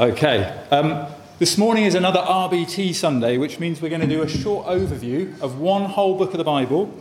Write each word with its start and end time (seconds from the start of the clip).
Okay. 0.00 0.60
Um, 0.72 1.06
this 1.38 1.56
morning 1.56 1.84
is 1.84 1.94
another 1.94 2.18
RBT 2.18 2.96
Sunday, 2.96 3.38
which 3.38 3.60
means 3.60 3.80
we're 3.80 3.90
going 3.90 4.00
to 4.00 4.08
do 4.08 4.22
a 4.22 4.28
short 4.28 4.66
overview 4.66 5.40
of 5.40 5.60
one 5.60 5.84
whole 5.84 6.18
book 6.18 6.32
of 6.32 6.38
the 6.38 6.44
Bible, 6.44 6.92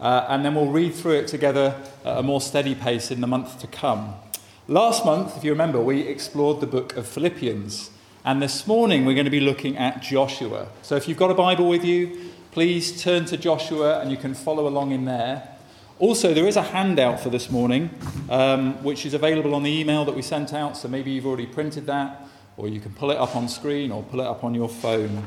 uh, 0.00 0.26
and 0.28 0.44
then 0.44 0.56
we'll 0.56 0.66
read 0.66 0.92
through 0.92 1.12
it 1.12 1.28
together 1.28 1.80
at 2.04 2.18
a 2.18 2.22
more 2.24 2.40
steady 2.40 2.74
pace 2.74 3.12
in 3.12 3.20
the 3.20 3.28
month 3.28 3.60
to 3.60 3.68
come. 3.68 4.16
Last 4.66 5.04
month, 5.04 5.36
if 5.36 5.44
you 5.44 5.52
remember, 5.52 5.80
we 5.80 6.00
explored 6.00 6.60
the 6.60 6.66
book 6.66 6.96
of 6.96 7.06
Philippians, 7.06 7.90
and 8.24 8.42
this 8.42 8.66
morning 8.66 9.04
we're 9.04 9.14
going 9.14 9.26
to 9.26 9.30
be 9.30 9.38
looking 9.38 9.78
at 9.78 10.02
Joshua. 10.02 10.66
So 10.82 10.96
if 10.96 11.06
you've 11.06 11.18
got 11.18 11.30
a 11.30 11.34
Bible 11.34 11.68
with 11.68 11.84
you, 11.84 12.32
please 12.50 13.00
turn 13.00 13.26
to 13.26 13.36
Joshua 13.36 14.00
and 14.00 14.10
you 14.10 14.16
can 14.16 14.34
follow 14.34 14.66
along 14.66 14.90
in 14.90 15.04
there. 15.04 15.56
Also, 16.00 16.34
there 16.34 16.48
is 16.48 16.56
a 16.56 16.62
handout 16.62 17.20
for 17.20 17.28
this 17.28 17.48
morning, 17.48 17.90
um, 18.28 18.82
which 18.82 19.06
is 19.06 19.14
available 19.14 19.54
on 19.54 19.62
the 19.62 19.70
email 19.70 20.04
that 20.04 20.16
we 20.16 20.22
sent 20.22 20.52
out, 20.52 20.76
so 20.76 20.88
maybe 20.88 21.12
you've 21.12 21.26
already 21.26 21.46
printed 21.46 21.86
that, 21.86 22.26
or 22.60 22.68
you 22.68 22.78
can 22.78 22.92
pull 22.92 23.10
it 23.10 23.16
up 23.16 23.34
on 23.34 23.48
screen 23.48 23.90
or 23.90 24.02
pull 24.02 24.20
it 24.20 24.26
up 24.26 24.44
on 24.44 24.54
your 24.54 24.68
phone. 24.68 25.26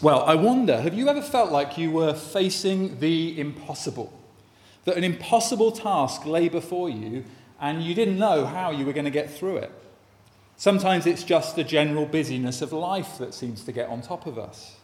Well, 0.00 0.22
I 0.22 0.34
wonder, 0.36 0.80
have 0.80 0.94
you 0.94 1.06
ever 1.08 1.20
felt 1.20 1.52
like 1.52 1.76
you 1.76 1.90
were 1.90 2.14
facing 2.14 2.98
the 2.98 3.38
impossible? 3.38 4.10
That 4.86 4.96
an 4.96 5.04
impossible 5.04 5.70
task 5.70 6.24
lay 6.24 6.48
before 6.48 6.88
you 6.88 7.24
and 7.60 7.82
you 7.82 7.94
didn't 7.94 8.18
know 8.18 8.46
how 8.46 8.70
you 8.70 8.86
were 8.86 8.94
going 8.94 9.04
to 9.04 9.10
get 9.10 9.30
through 9.30 9.58
it? 9.58 9.72
Sometimes 10.56 11.04
it's 11.04 11.24
just 11.24 11.56
the 11.56 11.64
general 11.64 12.06
busyness 12.06 12.62
of 12.62 12.72
life 12.72 13.18
that 13.18 13.34
seems 13.34 13.64
to 13.64 13.72
get 13.72 13.90
on 13.90 14.00
top 14.00 14.26
of 14.26 14.38
us. 14.38 14.76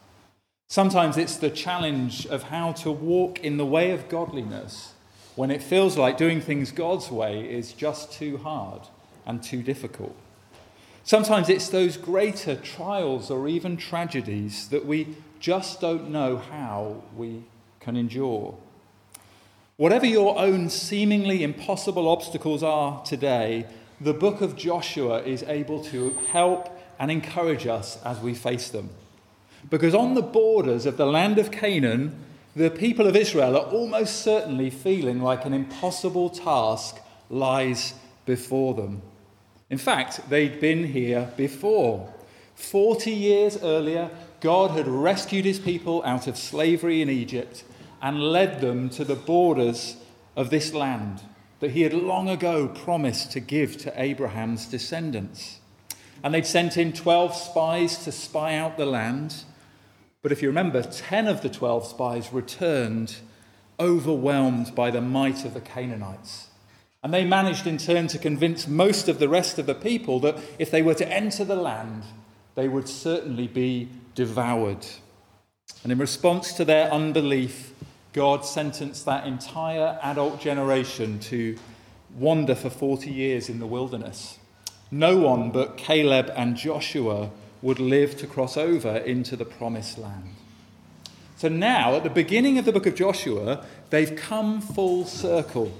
Sometimes 0.71 1.17
it's 1.17 1.35
the 1.35 1.49
challenge 1.49 2.25
of 2.27 2.43
how 2.43 2.71
to 2.71 2.93
walk 2.93 3.41
in 3.41 3.57
the 3.57 3.65
way 3.65 3.91
of 3.91 4.07
godliness 4.07 4.93
when 5.35 5.51
it 5.51 5.61
feels 5.61 5.97
like 5.97 6.17
doing 6.17 6.39
things 6.39 6.71
God's 6.71 7.11
way 7.11 7.41
is 7.41 7.73
just 7.73 8.13
too 8.13 8.37
hard 8.37 8.83
and 9.25 9.43
too 9.43 9.63
difficult. 9.63 10.15
Sometimes 11.03 11.49
it's 11.49 11.67
those 11.67 11.97
greater 11.97 12.55
trials 12.55 13.29
or 13.29 13.49
even 13.49 13.75
tragedies 13.75 14.69
that 14.69 14.85
we 14.85 15.17
just 15.41 15.81
don't 15.81 16.09
know 16.09 16.37
how 16.37 17.03
we 17.17 17.43
can 17.81 17.97
endure. 17.97 18.57
Whatever 19.75 20.05
your 20.05 20.39
own 20.39 20.69
seemingly 20.69 21.43
impossible 21.43 22.07
obstacles 22.07 22.63
are 22.63 23.03
today, 23.03 23.65
the 23.99 24.13
book 24.13 24.39
of 24.39 24.55
Joshua 24.55 25.21
is 25.23 25.43
able 25.43 25.83
to 25.83 26.11
help 26.31 26.69
and 26.97 27.11
encourage 27.11 27.67
us 27.67 28.01
as 28.05 28.21
we 28.21 28.33
face 28.33 28.69
them. 28.69 28.91
Because 29.69 29.95
on 29.95 30.15
the 30.15 30.21
borders 30.21 30.85
of 30.85 30.97
the 30.97 31.05
land 31.05 31.37
of 31.37 31.51
Canaan, 31.51 32.15
the 32.55 32.69
people 32.69 33.07
of 33.07 33.15
Israel 33.15 33.55
are 33.55 33.65
almost 33.65 34.21
certainly 34.21 34.69
feeling 34.69 35.21
like 35.21 35.45
an 35.45 35.53
impossible 35.53 36.29
task 36.29 36.97
lies 37.29 37.93
before 38.25 38.73
them. 38.73 39.01
In 39.69 39.77
fact, 39.77 40.29
they'd 40.29 40.59
been 40.59 40.87
here 40.87 41.31
before. 41.37 42.13
40 42.55 43.11
years 43.11 43.57
earlier, 43.63 44.09
God 44.41 44.71
had 44.71 44.87
rescued 44.87 45.45
his 45.45 45.59
people 45.59 46.03
out 46.03 46.27
of 46.27 46.37
slavery 46.37 47.01
in 47.01 47.09
Egypt 47.09 47.63
and 48.01 48.31
led 48.31 48.59
them 48.59 48.89
to 48.89 49.05
the 49.05 49.15
borders 49.15 49.95
of 50.35 50.49
this 50.49 50.73
land 50.73 51.21
that 51.61 51.71
he 51.71 51.83
had 51.83 51.93
long 51.93 52.27
ago 52.27 52.67
promised 52.67 53.31
to 53.31 53.39
give 53.39 53.77
to 53.77 54.01
Abraham's 54.01 54.65
descendants. 54.65 55.59
And 56.23 56.33
they'd 56.33 56.45
sent 56.45 56.75
in 56.75 56.91
12 56.91 57.35
spies 57.35 58.03
to 58.03 58.11
spy 58.11 58.55
out 58.55 58.77
the 58.77 58.85
land. 58.85 59.43
But 60.21 60.31
if 60.31 60.41
you 60.41 60.49
remember, 60.49 60.83
10 60.83 61.27
of 61.27 61.41
the 61.41 61.49
12 61.49 61.87
spies 61.87 62.31
returned 62.31 63.17
overwhelmed 63.79 64.75
by 64.75 64.91
the 64.91 65.01
might 65.01 65.43
of 65.43 65.53
the 65.53 65.61
Canaanites. 65.61 66.47
And 67.03 67.11
they 67.11 67.25
managed 67.25 67.65
in 67.65 67.79
turn 67.79 68.07
to 68.09 68.19
convince 68.19 68.67
most 68.67 69.09
of 69.09 69.17
the 69.17 69.29
rest 69.29 69.57
of 69.57 69.65
the 69.65 69.73
people 69.73 70.19
that 70.19 70.37
if 70.59 70.69
they 70.69 70.83
were 70.83 70.93
to 70.93 71.11
enter 71.11 71.43
the 71.43 71.55
land, 71.55 72.03
they 72.53 72.67
would 72.67 72.87
certainly 72.87 73.47
be 73.47 73.89
devoured. 74.13 74.85
And 75.83 75.91
in 75.91 75.97
response 75.97 76.53
to 76.53 76.65
their 76.65 76.91
unbelief, 76.91 77.73
God 78.13 78.45
sentenced 78.45 79.05
that 79.05 79.25
entire 79.25 79.97
adult 80.03 80.39
generation 80.39 81.17
to 81.19 81.57
wander 82.15 82.53
for 82.53 82.69
40 82.69 83.09
years 83.09 83.49
in 83.49 83.59
the 83.59 83.65
wilderness. 83.65 84.37
No 84.91 85.17
one 85.17 85.49
but 85.49 85.77
Caleb 85.77 86.31
and 86.35 86.55
Joshua 86.55 87.31
would 87.61 87.79
live 87.79 88.17
to 88.17 88.27
cross 88.27 88.57
over 88.57 88.97
into 88.97 89.35
the 89.35 89.45
promised 89.45 89.97
land. 89.97 90.35
So 91.37 91.47
now, 91.49 91.95
at 91.95 92.03
the 92.03 92.09
beginning 92.09 92.57
of 92.57 92.65
the 92.65 92.71
book 92.71 92.85
of 92.85 92.95
Joshua, 92.95 93.65
they've 93.89 94.15
come 94.15 94.61
full 94.61 95.05
circle. 95.05 95.71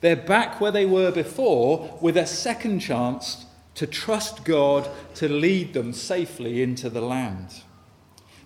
They're 0.00 0.16
back 0.16 0.60
where 0.60 0.72
they 0.72 0.86
were 0.86 1.10
before 1.10 1.98
with 2.00 2.16
a 2.16 2.26
second 2.26 2.80
chance 2.80 3.46
to 3.76 3.86
trust 3.86 4.44
God 4.44 4.88
to 5.14 5.28
lead 5.28 5.72
them 5.72 5.92
safely 5.92 6.62
into 6.62 6.90
the 6.90 7.00
land. 7.00 7.62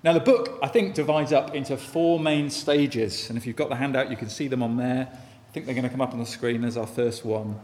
Now, 0.04 0.12
the 0.12 0.20
book, 0.20 0.58
I 0.62 0.68
think, 0.68 0.94
divides 0.94 1.32
up 1.32 1.54
into 1.54 1.76
four 1.76 2.20
main 2.20 2.50
stages. 2.50 3.28
And 3.28 3.36
if 3.36 3.46
you've 3.46 3.56
got 3.56 3.68
the 3.68 3.76
handout, 3.76 4.10
you 4.10 4.16
can 4.16 4.28
see 4.28 4.46
them 4.46 4.62
on 4.62 4.76
there. 4.76 5.08
I 5.10 5.52
think 5.52 5.66
they're 5.66 5.74
going 5.74 5.84
to 5.84 5.90
come 5.90 6.00
up 6.00 6.12
on 6.12 6.20
the 6.20 6.26
screen 6.26 6.64
as 6.64 6.76
our 6.76 6.86
first 6.86 7.24
one. 7.24 7.58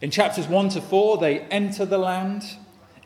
In 0.00 0.10
chapters 0.10 0.48
1 0.48 0.70
to 0.70 0.80
4, 0.80 1.18
they 1.18 1.40
enter 1.40 1.84
the 1.84 1.98
land. 1.98 2.44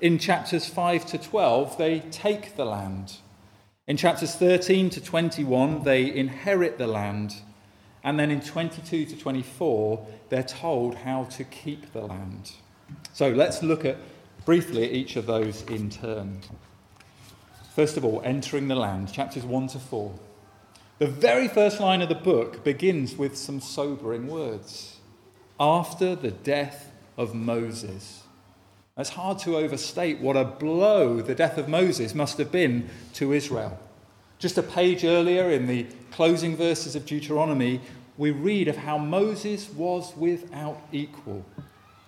In 0.01 0.19
chapters 0.19 0.67
5 0.67 1.05
to 1.07 1.19
12, 1.19 1.77
they 1.77 2.01
take 2.01 2.57
the 2.57 2.65
land. 2.65 3.19
In 3.87 3.99
chapters 3.99 4.35
13 4.35 4.89
to 4.91 5.01
21, 5.01 5.83
they 5.83 6.11
inherit 6.11 6.79
the 6.79 6.87
land. 6.87 7.35
And 8.03 8.19
then 8.19 8.31
in 8.31 8.41
22 8.41 9.05
to 9.05 9.17
24, 9.17 10.07
they're 10.31 10.43
told 10.43 10.95
how 10.95 11.25
to 11.25 11.45
keep 11.45 11.93
the 11.93 12.01
land. 12.01 12.53
So 13.13 13.29
let's 13.29 13.63
look 13.63 13.85
at 13.85 13.99
briefly 14.47 14.85
at 14.85 14.93
each 14.93 15.17
of 15.17 15.27
those 15.27 15.63
in 15.65 15.91
turn. 15.91 16.41
First 17.75 17.99
of 17.99 18.05
all, 18.05 18.23
entering 18.25 18.69
the 18.69 18.77
land, 18.77 19.13
chapters 19.13 19.45
1 19.45 19.69
to 19.69 19.79
4. 19.79 20.15
The 20.99 21.09
very 21.09 21.47
first 21.47 21.79
line 21.79 22.01
of 22.01 22.09
the 22.09 22.15
book 22.15 22.65
begins 22.65 23.17
with 23.17 23.37
some 23.37 23.61
sobering 23.61 24.29
words. 24.29 24.97
After 25.59 26.15
the 26.15 26.31
death 26.31 26.91
of 27.19 27.35
Moses. 27.35 28.23
It's 29.01 29.11
hard 29.11 29.39
to 29.41 29.57
overstate 29.57 30.21
what 30.21 30.37
a 30.37 30.45
blow 30.45 31.23
the 31.23 31.35
death 31.35 31.57
of 31.57 31.69
Moses 31.69 32.15
must 32.15 32.39
have 32.39 32.53
been 32.53 32.91
to 33.15 33.33
Israel. 33.33 33.79
Just 34.39 34.59
a 34.59 34.63
page 34.63 35.05
earlier, 35.05 35.51
in 35.51 35.67
the 35.67 35.87
closing 36.11 36.57
verses 36.57 36.95
of 36.95 37.07
Deuteronomy, 37.07 37.81
we 38.19 38.31
read 38.31 38.69
of 38.69 38.77
how 38.77 38.99
Moses 38.99 39.71
was 39.71 40.15
without 40.17 40.81
equal. 40.93 41.45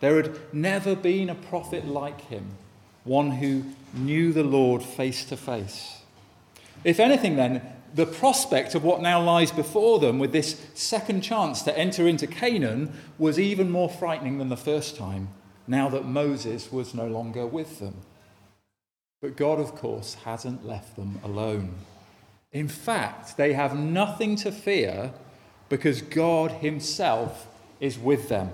There 0.01 0.17
had 0.17 0.39
never 0.53 0.95
been 0.95 1.31
a 1.31 1.35
prophet 1.35 1.87
like 1.87 2.21
him 2.23 2.57
one 3.05 3.33
who 3.33 3.65
knew 3.95 4.33
the 4.33 4.45
Lord 4.45 4.83
face 4.83 5.25
to 5.27 5.37
face. 5.37 6.03
If 6.85 7.01
anything, 7.01 7.37
then, 7.37 7.63
the 7.95 8.07
prospect 8.07 8.75
of 8.75 8.85
what 8.85 9.03
now 9.03 9.21
lies 9.23 9.51
before 9.51 9.99
them 9.99 10.19
with 10.19 10.33
this 10.33 10.61
second 10.75 11.23
chance 11.23 11.63
to 11.63 11.77
enter 11.77 12.07
into 12.07 12.27
Canaan 12.27 12.93
was 13.19 13.39
even 13.39 13.71
more 13.71 13.91
frightening 13.91 14.39
than 14.39 14.49
the 14.49 14.57
first 14.57 14.97
time, 14.97 15.29
now 15.67 15.89
that 15.89 16.05
Moses 16.05 16.73
was 16.73 16.95
no 16.95 17.07
longer 17.07 17.47
with 17.47 17.79
them. 17.79 17.97
But 19.21 19.37
God, 19.37 19.61
of 19.61 19.75
course, 19.75 20.15
hasn't 20.25 20.67
left 20.67 20.97
them 20.97 21.21
alone. 21.23 21.75
In 22.53 22.69
fact, 22.69 23.37
they 23.37 23.53
have 23.53 23.77
nothing 23.77 24.37
to 24.37 24.53
fear 24.53 25.13
because 25.69 26.03
God 26.03 26.51
Himself 26.51 27.47
is 27.81 27.99
with 27.99 28.29
them. 28.29 28.51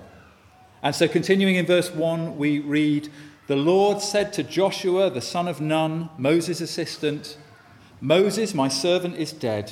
And 0.81 0.95
so, 0.95 1.07
continuing 1.07 1.55
in 1.55 1.65
verse 1.65 1.91
1, 1.91 2.37
we 2.37 2.59
read 2.59 3.09
the 3.47 3.55
Lord 3.55 3.99
said 3.99 4.31
to 4.33 4.43
Joshua, 4.43 5.09
the 5.09 5.21
son 5.21 5.47
of 5.47 5.59
Nun, 5.59 6.09
Moses' 6.19 6.61
assistant, 6.61 7.35
Moses, 7.99 8.53
my 8.53 8.67
servant, 8.67 9.15
is 9.17 9.33
dead. 9.33 9.71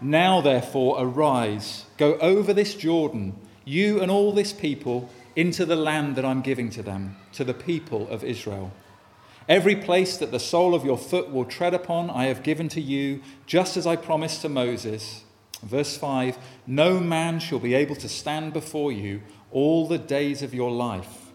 Now, 0.00 0.40
therefore, 0.40 0.96
arise, 0.98 1.84
go 1.98 2.14
over 2.14 2.54
this 2.54 2.74
Jordan, 2.74 3.38
you 3.64 4.00
and 4.00 4.10
all 4.10 4.32
this 4.32 4.54
people, 4.54 5.10
into 5.36 5.66
the 5.66 5.76
land 5.76 6.16
that 6.16 6.24
I'm 6.24 6.42
giving 6.42 6.70
to 6.70 6.82
them, 6.82 7.16
to 7.32 7.44
the 7.44 7.54
people 7.54 8.08
of 8.08 8.22
Israel. 8.24 8.72
Every 9.48 9.76
place 9.76 10.16
that 10.16 10.30
the 10.30 10.40
sole 10.40 10.74
of 10.74 10.84
your 10.84 10.96
foot 10.96 11.30
will 11.30 11.44
tread 11.44 11.74
upon, 11.74 12.08
I 12.08 12.26
have 12.26 12.42
given 12.42 12.68
to 12.70 12.80
you, 12.80 13.20
just 13.46 13.76
as 13.76 13.86
I 13.86 13.96
promised 13.96 14.40
to 14.42 14.48
Moses. 14.48 15.24
Verse 15.62 15.96
5 15.96 16.38
No 16.66 16.98
man 16.98 17.40
shall 17.40 17.58
be 17.58 17.74
able 17.74 17.96
to 17.96 18.08
stand 18.08 18.52
before 18.52 18.92
you 18.92 19.20
all 19.50 19.86
the 19.86 19.98
days 19.98 20.42
of 20.42 20.54
your 20.54 20.70
life. 20.70 21.32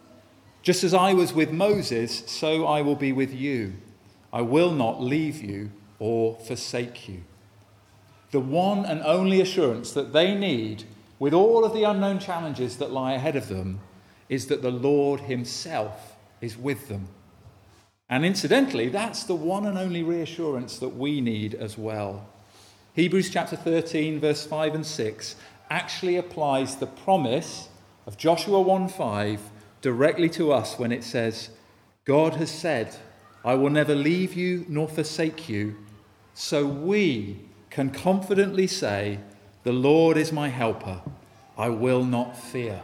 Just 0.61 0.83
as 0.83 0.93
I 0.93 1.13
was 1.13 1.33
with 1.33 1.51
Moses, 1.51 2.23
so 2.27 2.65
I 2.65 2.81
will 2.81 2.95
be 2.95 3.11
with 3.11 3.33
you. 3.33 3.73
I 4.33 4.41
will 4.41 4.71
not 4.71 5.01
leave 5.01 5.41
you 5.41 5.71
or 5.99 6.37
forsake 6.39 7.07
you. 7.07 7.23
The 8.31 8.39
one 8.39 8.85
and 8.85 9.01
only 9.01 9.41
assurance 9.41 9.91
that 9.93 10.13
they 10.13 10.35
need, 10.35 10.83
with 11.17 11.33
all 11.33 11.65
of 11.65 11.73
the 11.73 11.83
unknown 11.83 12.19
challenges 12.19 12.77
that 12.77 12.91
lie 12.91 13.13
ahead 13.13 13.35
of 13.35 13.49
them, 13.49 13.79
is 14.29 14.47
that 14.47 14.61
the 14.61 14.71
Lord 14.71 15.21
Himself 15.21 16.15
is 16.39 16.57
with 16.57 16.87
them. 16.87 17.09
And 18.09 18.25
incidentally, 18.25 18.89
that's 18.89 19.23
the 19.23 19.35
one 19.35 19.65
and 19.65 19.77
only 19.77 20.01
reassurance 20.01 20.79
that 20.79 20.89
we 20.95 21.21
need 21.21 21.53
as 21.53 21.77
well. 21.77 22.27
Hebrews 22.93 23.29
chapter 23.29 23.55
13, 23.55 24.19
verse 24.19 24.45
5 24.45 24.75
and 24.75 24.85
6 24.85 25.35
actually 25.69 26.17
applies 26.17 26.75
the 26.75 26.87
promise 26.87 27.69
of 28.07 28.17
Joshua 28.17 28.59
1 28.61 28.89
5 28.89 29.39
directly 29.81 30.29
to 30.29 30.51
us 30.51 30.79
when 30.79 30.91
it 30.91 31.03
says, 31.03 31.49
God 32.05 32.33
has 32.35 32.49
said, 32.49 32.95
I 33.45 33.53
will 33.53 33.69
never 33.69 33.93
leave 33.93 34.33
you 34.33 34.65
nor 34.67 34.87
forsake 34.87 35.47
you. 35.47 35.75
So 36.33 36.65
we 36.65 37.41
can 37.69 37.91
confidently 37.91 38.67
say, 38.67 39.19
The 39.63 39.71
Lord 39.71 40.17
is 40.17 40.31
my 40.31 40.49
helper. 40.49 41.01
I 41.57 41.69
will 41.69 42.03
not 42.03 42.37
fear. 42.37 42.81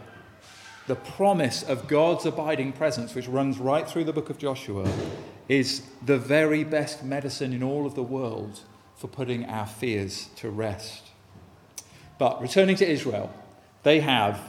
The 0.88 0.96
promise 0.96 1.64
of 1.64 1.88
God's 1.88 2.26
abiding 2.26 2.74
presence, 2.74 3.16
which 3.16 3.28
runs 3.28 3.58
right 3.58 3.88
through 3.88 4.04
the 4.04 4.14
book 4.14 4.30
of 4.30 4.38
Joshua, 4.38 4.88
is 5.48 5.82
the 6.04 6.18
very 6.18 6.64
best 6.64 7.04
medicine 7.04 7.54
in 7.54 7.64
all 7.64 7.88
of 7.88 7.96
the 7.96 8.04
world 8.04 8.62
for 8.96 9.08
putting 9.08 9.46
our 9.46 9.66
fears 9.66 10.30
to 10.38 10.50
rest. 10.50 11.10
But 12.20 12.40
returning 12.40 12.76
to 12.78 12.88
Israel, 12.88 13.34
they 13.82 14.00
have 14.00 14.40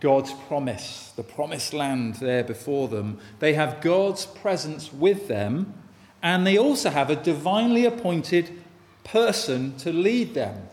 God's 0.00 0.32
promise, 0.48 1.12
the 1.16 1.22
promised 1.22 1.72
land 1.72 2.16
there 2.16 2.44
before 2.44 2.88
them. 2.88 3.18
They 3.38 3.54
have 3.54 3.80
God's 3.80 4.26
presence 4.26 4.92
with 4.92 5.28
them, 5.28 5.74
and 6.22 6.46
they 6.46 6.58
also 6.58 6.90
have 6.90 7.08
a 7.08 7.16
divinely 7.16 7.86
appointed 7.86 8.62
person 9.02 9.76
to 9.78 9.92
lead 9.92 10.34
them 10.34 10.68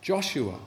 Joshua. 0.00 0.58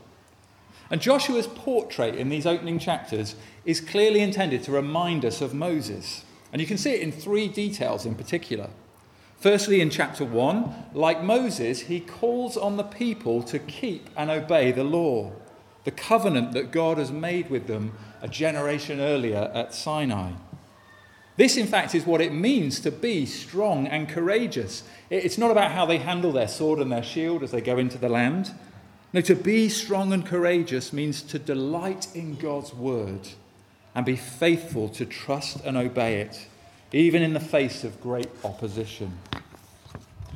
And 0.93 1.01
Joshua's 1.01 1.47
portrait 1.47 2.13
in 2.13 2.29
these 2.29 2.45
opening 2.45 2.77
chapters 2.77 3.35
is 3.65 3.81
clearly 3.81 4.19
intended 4.19 4.61
to 4.61 4.71
remind 4.71 5.25
us 5.25 5.41
of 5.41 5.51
Moses. 5.51 6.23
And 6.51 6.61
you 6.61 6.67
can 6.67 6.77
see 6.77 6.91
it 6.91 7.01
in 7.01 7.11
three 7.11 7.47
details 7.47 8.05
in 8.05 8.13
particular. 8.13 8.69
Firstly, 9.39 9.81
in 9.81 9.89
chapter 9.89 10.23
1, 10.23 10.91
like 10.93 11.23
Moses, 11.23 11.79
he 11.79 11.99
calls 11.99 12.55
on 12.55 12.77
the 12.77 12.83
people 12.83 13.41
to 13.41 13.57
keep 13.57 14.07
and 14.15 14.29
obey 14.29 14.71
the 14.71 14.83
law, 14.83 15.31
the 15.83 15.89
covenant 15.89 16.51
that 16.51 16.69
God 16.69 16.99
has 16.99 17.11
made 17.11 17.49
with 17.49 17.65
them 17.65 17.93
a 18.21 18.27
generation 18.27 18.99
earlier 18.99 19.51
at 19.51 19.73
Sinai. 19.73 20.33
This, 21.37 21.57
in 21.57 21.65
fact, 21.65 21.95
is 21.95 22.05
what 22.05 22.21
it 22.21 22.31
means 22.31 22.79
to 22.81 22.91
be 22.91 23.25
strong 23.25 23.87
and 23.87 24.07
courageous. 24.07 24.83
It's 25.09 25.39
not 25.39 25.49
about 25.49 25.71
how 25.71 25.87
they 25.87 25.97
handle 25.97 26.31
their 26.31 26.47
sword 26.47 26.77
and 26.77 26.91
their 26.91 27.01
shield 27.01 27.41
as 27.41 27.49
they 27.49 27.61
go 27.61 27.79
into 27.79 27.97
the 27.97 28.09
land. 28.09 28.51
No, 29.13 29.21
to 29.21 29.35
be 29.35 29.69
strong 29.69 30.11
and 30.11 30.25
courageous 30.25 30.91
means 30.91 31.21
to 31.21 31.37
delight 31.37 32.07
in 32.15 32.35
God's 32.35 32.73
word 32.73 33.29
and 33.93 34.05
be 34.05 34.15
faithful 34.15 34.89
to 34.89 35.05
trust 35.05 35.63
and 35.63 35.77
obey 35.77 36.21
it 36.21 36.47
even 36.93 37.23
in 37.23 37.33
the 37.33 37.39
face 37.39 37.83
of 37.83 37.99
great 37.99 38.29
opposition. 38.43 39.17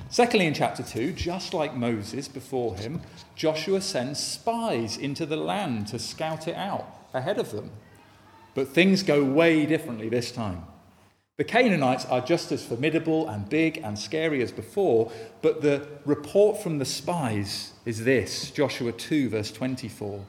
Secondly, 0.09 0.47
in 0.47 0.53
chapter 0.53 0.81
2, 0.81 1.12
just 1.13 1.53
like 1.53 1.75
Moses 1.75 2.27
before 2.27 2.75
him, 2.75 3.01
Joshua 3.35 3.81
sends 3.81 4.19
spies 4.19 4.97
into 4.97 5.25
the 5.25 5.38
land 5.38 5.88
to 5.88 6.00
scout 6.00 6.47
it 6.47 6.56
out 6.56 6.88
ahead 7.13 7.38
of 7.38 7.51
them. 7.51 7.71
But 8.56 8.69
things 8.69 9.03
go 9.03 9.24
way 9.24 9.65
differently 9.65 10.09
this 10.09 10.31
time. 10.31 10.63
The 11.38 11.44
Canaanites 11.44 12.06
are 12.06 12.22
just 12.22 12.51
as 12.51 12.66
formidable 12.66 13.30
and 13.30 13.48
big 13.48 13.78
and 13.78 13.98
scary 13.98 14.42
as 14.42 14.51
before, 14.51 15.12
but 15.42 15.62
the 15.62 15.88
report 16.04 16.62
from 16.62 16.80
the 16.80 16.86
spies 16.86 17.74
is 17.86 18.04
this 18.04 18.51
Joshua 18.51 18.92
2, 18.92 19.30
verse 19.30 19.51
24. 19.51 20.25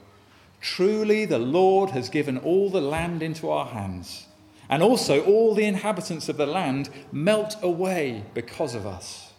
Truly, 0.61 1.25
the 1.25 1.39
Lord 1.39 1.91
has 1.91 2.09
given 2.09 2.37
all 2.39 2.69
the 2.69 2.81
land 2.81 3.23
into 3.23 3.49
our 3.51 3.67
hands 3.67 4.27
and 4.69 4.83
also, 4.83 5.25
all 5.25 5.55
the 5.55 5.65
inhabitants 5.65 6.29
of 6.29 6.37
the 6.37 6.47
land 6.47 6.91
melt 7.11 7.57
away 7.63 8.25
because 8.35 8.75
of 8.75 8.87
us. 8.87 9.33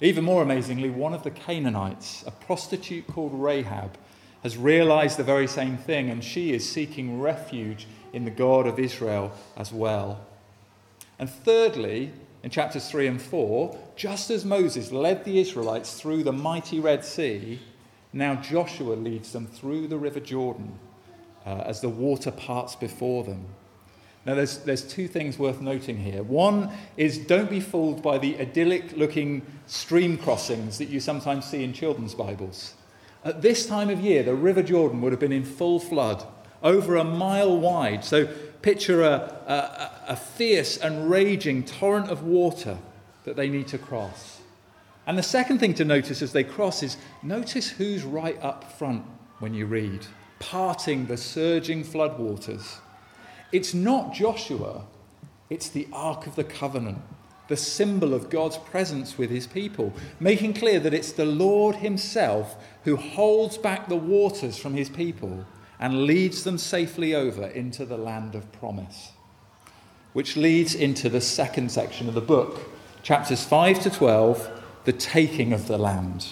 Even 0.00 0.24
more 0.24 0.42
amazingly, 0.42 0.90
one 0.90 1.14
of 1.14 1.22
the 1.22 1.30
Canaanites, 1.30 2.24
a 2.26 2.32
prostitute 2.32 3.06
called 3.06 3.32
Rahab, 3.32 3.96
has 4.42 4.56
realized 4.56 5.16
the 5.16 5.24
very 5.24 5.46
same 5.46 5.76
thing, 5.76 6.10
and 6.10 6.22
she 6.22 6.52
is 6.52 6.68
seeking 6.68 7.20
refuge 7.20 7.86
in 8.12 8.24
the 8.24 8.30
God 8.30 8.66
of 8.66 8.78
Israel 8.78 9.32
as 9.56 9.72
well. 9.72 10.20
And 11.18 11.30
thirdly, 11.30 12.12
in 12.42 12.50
chapters 12.50 12.88
3 12.88 13.06
and 13.06 13.22
4, 13.22 13.78
just 13.96 14.30
as 14.30 14.44
Moses 14.44 14.92
led 14.92 15.24
the 15.24 15.38
Israelites 15.38 16.00
through 16.00 16.24
the 16.24 16.32
mighty 16.32 16.80
Red 16.80 17.04
Sea, 17.04 17.60
now 18.12 18.34
Joshua 18.36 18.94
leads 18.94 19.32
them 19.32 19.46
through 19.46 19.88
the 19.88 19.96
River 19.96 20.20
Jordan 20.20 20.78
uh, 21.46 21.62
as 21.66 21.80
the 21.80 21.88
water 21.88 22.30
parts 22.30 22.76
before 22.76 23.24
them. 23.24 23.46
Now, 24.26 24.34
there's, 24.34 24.58
there's 24.58 24.82
two 24.82 25.06
things 25.06 25.38
worth 25.38 25.60
noting 25.60 25.98
here. 25.98 26.22
One 26.22 26.70
is 26.96 27.18
don't 27.18 27.50
be 27.50 27.60
fooled 27.60 28.02
by 28.02 28.16
the 28.16 28.38
idyllic 28.40 28.96
looking 28.96 29.42
stream 29.66 30.16
crossings 30.16 30.78
that 30.78 30.88
you 30.88 30.98
sometimes 30.98 31.44
see 31.44 31.62
in 31.62 31.74
children's 31.74 32.14
Bibles. 32.14 32.74
At 33.22 33.42
this 33.42 33.66
time 33.66 33.90
of 33.90 34.00
year, 34.00 34.22
the 34.22 34.34
River 34.34 34.62
Jordan 34.62 35.02
would 35.02 35.12
have 35.12 35.20
been 35.20 35.32
in 35.32 35.44
full 35.44 35.78
flood, 35.78 36.26
over 36.62 36.96
a 36.96 37.04
mile 37.04 37.58
wide. 37.58 38.04
So 38.04 38.28
picture 38.64 39.02
a, 39.02 39.12
a, 39.46 40.12
a 40.12 40.16
fierce 40.16 40.78
and 40.78 41.10
raging 41.10 41.62
torrent 41.62 42.08
of 42.08 42.22
water 42.22 42.78
that 43.24 43.36
they 43.36 43.46
need 43.50 43.68
to 43.68 43.76
cross. 43.76 44.40
And 45.06 45.18
the 45.18 45.22
second 45.22 45.58
thing 45.58 45.74
to 45.74 45.84
notice 45.84 46.22
as 46.22 46.32
they 46.32 46.44
cross 46.44 46.82
is 46.82 46.96
notice 47.22 47.68
who's 47.68 48.04
right 48.04 48.42
up 48.42 48.72
front 48.72 49.04
when 49.38 49.52
you 49.52 49.66
read, 49.66 50.06
parting 50.38 51.04
the 51.04 51.18
surging 51.18 51.84
floodwaters. 51.84 52.76
It's 53.52 53.74
not 53.74 54.14
Joshua, 54.14 54.86
it's 55.50 55.68
the 55.68 55.86
Ark 55.92 56.26
of 56.26 56.34
the 56.34 56.42
Covenant, 56.42 57.02
the 57.48 57.58
symbol 57.58 58.14
of 58.14 58.30
God's 58.30 58.56
presence 58.56 59.18
with 59.18 59.28
his 59.28 59.46
people, 59.46 59.92
making 60.18 60.54
clear 60.54 60.80
that 60.80 60.94
it's 60.94 61.12
the 61.12 61.26
Lord 61.26 61.76
himself 61.76 62.56
who 62.84 62.96
holds 62.96 63.58
back 63.58 63.90
the 63.90 63.96
waters 63.96 64.56
from 64.56 64.72
his 64.72 64.88
people 64.88 65.44
and 65.78 66.04
leads 66.04 66.44
them 66.44 66.58
safely 66.58 67.14
over 67.14 67.46
into 67.46 67.84
the 67.84 67.96
land 67.96 68.34
of 68.34 68.50
promise. 68.52 69.12
Which 70.12 70.36
leads 70.36 70.74
into 70.74 71.08
the 71.08 71.20
second 71.20 71.72
section 71.72 72.08
of 72.08 72.14
the 72.14 72.20
book, 72.20 72.70
chapters 73.02 73.44
5 73.44 73.80
to 73.80 73.90
12, 73.90 74.62
the 74.84 74.92
taking 74.92 75.52
of 75.52 75.66
the 75.66 75.78
land. 75.78 76.28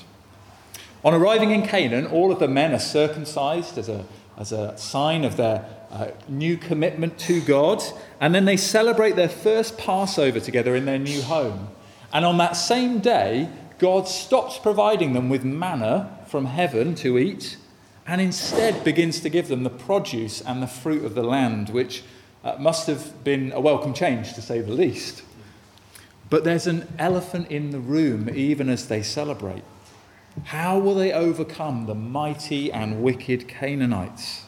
On 1.05 1.13
arriving 1.13 1.51
in 1.51 1.67
Canaan, 1.67 2.07
all 2.07 2.31
of 2.31 2.39
the 2.39 2.49
men 2.49 2.73
are 2.73 2.79
circumcised 2.79 3.77
as 3.77 3.89
a, 3.89 4.05
as 4.37 4.53
a 4.53 4.77
sign 4.79 5.25
of 5.25 5.37
their 5.37 5.65
uh, 5.91 6.09
new 6.29 6.57
commitment 6.57 7.19
to 7.19 7.41
God, 7.43 7.83
and 8.21 8.35
then 8.35 8.45
they 8.45 8.57
celebrate 8.57 9.17
their 9.17 9.29
first 9.29 9.77
Passover 9.77 10.39
together 10.39 10.77
in 10.77 10.85
their 10.85 10.99
new 10.99 11.21
home. 11.23 11.69
And 12.13 12.25
on 12.25 12.39
that 12.39 12.53
same 12.53 13.01
day, 13.01 13.49
God 13.79 14.07
stops 14.07 14.59
providing 14.59 15.13
them 15.13 15.29
with 15.29 15.45
manna 15.45 16.19
from 16.29 16.45
heaven 16.45 16.95
to 16.97 17.19
eat 17.19 17.57
and 18.07 18.21
instead 18.21 18.85
begins 18.85 19.21
to 19.21 19.29
give 19.29 19.49
them 19.49 19.63
the 19.63 19.71
produce 19.71 20.41
and 20.41 20.63
the 20.63 20.67
fruit 20.67 21.05
of 21.05 21.15
the 21.15 21.23
land, 21.23 21.69
which 21.69 22.03
uh, 22.45 22.57
must 22.59 22.87
have 22.87 23.23
been 23.25 23.53
a 23.53 23.61
welcome 23.61 23.95
change, 23.95 24.35
to 24.35 24.43
say 24.43 24.61
the 24.61 24.73
least. 24.73 25.23
But 26.29 26.45
there's 26.45 26.67
an 26.67 26.89
elephant 26.99 27.51
in 27.51 27.71
the 27.71 27.79
room 27.79 28.31
even 28.35 28.69
as 28.69 28.89
they 28.89 29.03
celebrate. 29.03 29.63
How 30.45 30.79
will 30.79 30.95
they 30.95 31.13
overcome 31.13 31.87
the 31.87 31.95
mighty 31.95 32.73
and 32.73 33.03
wicked 33.03 33.47
Canaanites? 33.49 34.47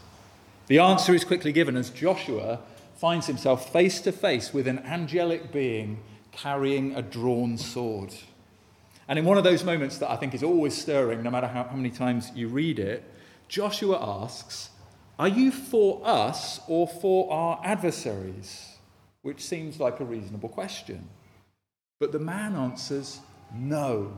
The 0.67 0.79
answer 0.79 1.15
is 1.15 1.25
quickly 1.25 1.53
given 1.53 1.77
as 1.77 1.91
Joshua 1.91 2.61
finds 2.97 3.27
himself 3.27 3.71
face 3.71 4.01
to 4.01 4.13
face 4.13 4.55
with 4.55 4.67
an 4.67 4.79
angelic 4.79 5.53
being 5.53 6.01
carrying 6.33 6.97
a 6.97 7.03
drawn 7.03 7.59
sword. 7.59 8.15
And 9.07 9.19
in 9.19 9.27
one 9.27 9.37
of 9.37 9.45
those 9.45 9.63
moments 9.63 9.99
that 9.99 10.11
I 10.11 10.17
think 10.17 10.33
is 10.33 10.43
always 10.43 10.75
stirring, 10.75 11.23
no 11.23 11.31
matter 11.31 11.47
how, 11.47 11.65
how 11.65 11.77
many 11.77 11.91
times 11.91 12.33
you 12.35 12.49
read 12.49 12.79
it, 12.79 13.05
Joshua 13.49 13.99
asks, 14.01 14.71
Are 15.19 15.29
you 15.29 15.51
for 15.51 16.01
us 16.05 16.61
or 16.67 16.89
for 16.89 17.33
our 17.33 17.61
adversaries? 17.65 18.77
Which 19.23 19.45
seems 19.45 19.81
like 19.81 20.01
a 20.01 20.05
reasonable 20.05 20.49
question. 20.49 21.09
But 21.99 22.13
the 22.13 22.19
man 22.19 22.55
answers, 22.55 23.21
No, 23.55 24.13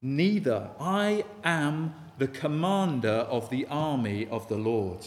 neither. 0.00 0.70
I 0.80 1.24
am 1.42 1.94
the 2.18 2.28
commander 2.28 3.08
of 3.08 3.50
the 3.50 3.66
army 3.66 4.26
of 4.30 4.48
the 4.48 4.56
Lord. 4.56 5.06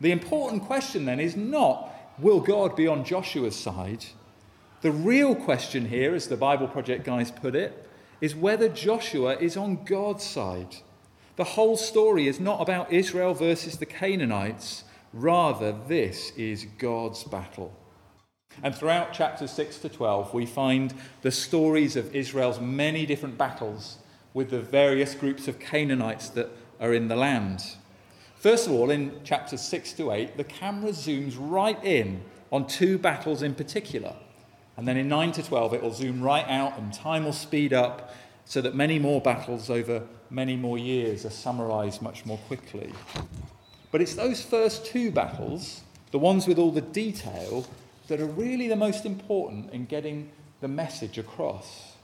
The 0.00 0.12
important 0.12 0.64
question 0.64 1.04
then 1.04 1.20
is 1.20 1.36
not, 1.36 1.90
will 2.18 2.40
God 2.40 2.76
be 2.76 2.86
on 2.86 3.04
Joshua's 3.04 3.56
side? 3.56 4.04
The 4.82 4.92
real 4.92 5.34
question 5.34 5.86
here, 5.86 6.14
as 6.14 6.28
the 6.28 6.36
Bible 6.36 6.68
Project 6.68 7.04
guys 7.04 7.30
put 7.30 7.56
it, 7.56 7.88
is 8.20 8.34
whether 8.34 8.68
Joshua 8.68 9.36
is 9.36 9.56
on 9.56 9.84
God's 9.84 10.24
side. 10.24 10.76
The 11.36 11.44
whole 11.44 11.76
story 11.76 12.28
is 12.28 12.40
not 12.40 12.62
about 12.62 12.90
Israel 12.90 13.34
versus 13.34 13.76
the 13.76 13.84
Canaanites, 13.86 14.84
rather, 15.12 15.76
this 15.86 16.30
is 16.30 16.66
God's 16.78 17.24
battle. 17.24 17.74
And 18.62 18.74
throughout 18.74 19.12
chapters 19.12 19.50
6 19.50 19.78
to 19.80 19.90
12, 19.90 20.32
we 20.32 20.46
find 20.46 20.94
the 21.20 21.30
stories 21.30 21.94
of 21.94 22.14
Israel's 22.16 22.58
many 22.58 23.04
different 23.04 23.36
battles 23.36 23.98
with 24.32 24.48
the 24.48 24.60
various 24.60 25.14
groups 25.14 25.46
of 25.46 25.58
Canaanites 25.58 26.30
that 26.30 26.48
are 26.80 26.94
in 26.94 27.08
the 27.08 27.16
land. 27.16 27.62
First 28.36 28.66
of 28.66 28.72
all, 28.72 28.90
in 28.90 29.22
chapters 29.22 29.60
6 29.60 29.92
to 29.94 30.12
8, 30.12 30.38
the 30.38 30.44
camera 30.44 30.92
zooms 30.92 31.36
right 31.38 31.82
in 31.84 32.22
on 32.50 32.66
two 32.66 32.96
battles 32.96 33.42
in 33.42 33.54
particular. 33.54 34.14
And 34.78 34.88
then 34.88 34.96
in 34.96 35.08
9 35.08 35.32
to 35.32 35.42
12, 35.42 35.74
it 35.74 35.82
will 35.82 35.92
zoom 35.92 36.22
right 36.22 36.46
out 36.48 36.78
and 36.78 36.92
time 36.92 37.24
will 37.24 37.32
speed 37.32 37.74
up 37.74 38.14
so 38.46 38.60
that 38.62 38.74
many 38.74 38.98
more 38.98 39.20
battles 39.20 39.68
over 39.68 40.02
many 40.30 40.56
more 40.56 40.78
years 40.78 41.26
are 41.26 41.30
summarized 41.30 42.00
much 42.00 42.24
more 42.24 42.38
quickly. 42.46 42.92
But 43.92 44.00
it's 44.00 44.14
those 44.14 44.42
first 44.42 44.86
two 44.86 45.10
battles, 45.10 45.82
the 46.12 46.18
ones 46.18 46.46
with 46.46 46.58
all 46.58 46.70
the 46.70 46.80
detail, 46.80 47.66
that 48.08 48.20
are 48.20 48.26
really 48.26 48.68
the 48.68 48.76
most 48.76 49.04
important 49.04 49.72
in 49.72 49.86
getting 49.86 50.30
the 50.60 50.68
message 50.68 51.18
across. 51.18 51.94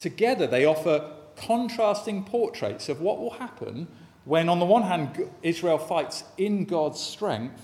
Together, 0.00 0.46
they 0.46 0.64
offer 0.64 1.12
contrasting 1.36 2.24
portraits 2.24 2.88
of 2.88 3.00
what 3.00 3.18
will 3.18 3.30
happen 3.30 3.86
when, 4.24 4.48
on 4.48 4.58
the 4.58 4.64
one 4.64 4.82
hand, 4.82 5.30
Israel 5.42 5.78
fights 5.78 6.24
in 6.36 6.64
God's 6.64 7.00
strength, 7.00 7.62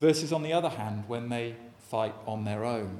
versus, 0.00 0.32
on 0.32 0.42
the 0.42 0.52
other 0.52 0.68
hand, 0.68 1.04
when 1.08 1.28
they 1.28 1.56
fight 1.78 2.14
on 2.26 2.44
their 2.44 2.64
own. 2.64 2.98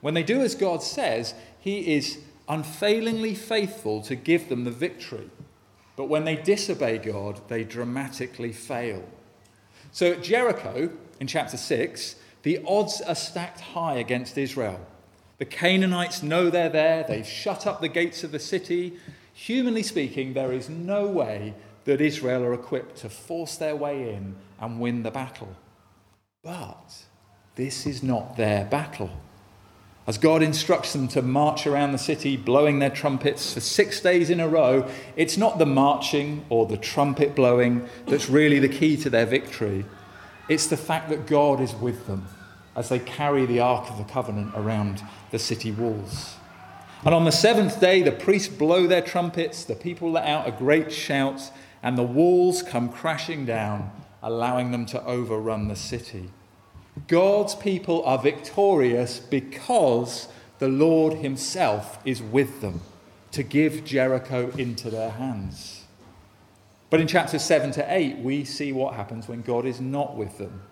When 0.00 0.14
they 0.14 0.22
do 0.22 0.40
as 0.40 0.54
God 0.54 0.82
says, 0.82 1.34
He 1.60 1.94
is 1.94 2.18
unfailingly 2.48 3.34
faithful 3.34 4.02
to 4.02 4.14
give 4.14 4.48
them 4.48 4.64
the 4.64 4.70
victory. 4.70 5.30
But 5.96 6.08
when 6.08 6.24
they 6.24 6.36
disobey 6.36 6.98
God, 6.98 7.40
they 7.48 7.64
dramatically 7.64 8.52
fail. 8.52 9.02
So 9.92 10.12
at 10.12 10.22
Jericho, 10.22 10.90
in 11.20 11.26
chapter 11.26 11.56
6, 11.56 12.16
the 12.42 12.60
odds 12.66 13.00
are 13.00 13.14
stacked 13.14 13.60
high 13.60 13.96
against 13.96 14.36
Israel. 14.36 14.80
The 15.38 15.44
Canaanites 15.44 16.22
know 16.22 16.50
they're 16.50 16.68
there, 16.68 17.04
they've 17.06 17.26
shut 17.26 17.66
up 17.66 17.80
the 17.80 17.88
gates 17.88 18.24
of 18.24 18.32
the 18.32 18.38
city. 18.38 18.98
Humanly 19.32 19.82
speaking, 19.82 20.32
there 20.32 20.52
is 20.52 20.68
no 20.68 21.06
way 21.06 21.54
that 21.84 22.00
Israel 22.00 22.42
are 22.42 22.54
equipped 22.54 22.98
to 22.98 23.08
force 23.08 23.56
their 23.56 23.76
way 23.76 24.14
in 24.14 24.36
and 24.60 24.80
win 24.80 25.02
the 25.02 25.10
battle. 25.10 25.56
But 26.42 27.04
this 27.54 27.86
is 27.86 28.02
not 28.02 28.36
their 28.36 28.64
battle. 28.64 29.10
As 30.06 30.18
God 30.18 30.40
instructs 30.40 30.92
them 30.92 31.08
to 31.08 31.22
march 31.22 31.66
around 31.66 31.90
the 31.90 31.98
city, 31.98 32.36
blowing 32.36 32.78
their 32.78 32.90
trumpets 32.90 33.52
for 33.52 33.60
six 33.60 34.00
days 34.00 34.30
in 34.30 34.38
a 34.38 34.46
row, 34.46 34.88
it's 35.16 35.36
not 35.36 35.58
the 35.58 35.66
marching 35.66 36.44
or 36.48 36.66
the 36.66 36.76
trumpet 36.76 37.34
blowing 37.34 37.88
that's 38.06 38.30
really 38.30 38.60
the 38.60 38.68
key 38.68 38.96
to 38.98 39.10
their 39.10 39.26
victory. 39.26 39.84
It's 40.48 40.68
the 40.68 40.76
fact 40.76 41.08
that 41.08 41.26
God 41.26 41.60
is 41.60 41.74
with 41.74 42.06
them 42.06 42.28
as 42.76 42.88
they 42.88 43.00
carry 43.00 43.46
the 43.46 43.58
Ark 43.58 43.90
of 43.90 43.98
the 43.98 44.04
Covenant 44.04 44.52
around 44.54 45.02
the 45.32 45.40
city 45.40 45.72
walls. 45.72 46.36
And 47.04 47.12
on 47.12 47.24
the 47.24 47.32
seventh 47.32 47.80
day, 47.80 48.02
the 48.02 48.12
priests 48.12 48.48
blow 48.48 48.86
their 48.86 49.02
trumpets, 49.02 49.64
the 49.64 49.74
people 49.74 50.12
let 50.12 50.26
out 50.26 50.46
a 50.46 50.52
great 50.52 50.92
shout, 50.92 51.50
and 51.82 51.98
the 51.98 52.04
walls 52.04 52.62
come 52.62 52.90
crashing 52.90 53.44
down, 53.44 53.90
allowing 54.22 54.70
them 54.70 54.86
to 54.86 55.04
overrun 55.04 55.66
the 55.66 55.76
city. 55.76 56.30
God's 57.08 57.54
people 57.54 58.04
are 58.04 58.18
victorious 58.18 59.18
because 59.18 60.28
the 60.58 60.68
Lord 60.68 61.14
Himself 61.14 61.98
is 62.04 62.22
with 62.22 62.60
them 62.60 62.80
to 63.32 63.42
give 63.42 63.84
Jericho 63.84 64.50
into 64.56 64.90
their 64.90 65.10
hands. 65.10 65.84
But 66.88 67.00
in 67.00 67.06
chapters 67.06 67.42
7 67.42 67.72
to 67.72 67.84
8, 67.86 68.18
we 68.18 68.44
see 68.44 68.72
what 68.72 68.94
happens 68.94 69.28
when 69.28 69.42
God 69.42 69.66
is 69.66 69.80
not 69.80 70.16
with 70.16 70.38
them. 70.38 70.62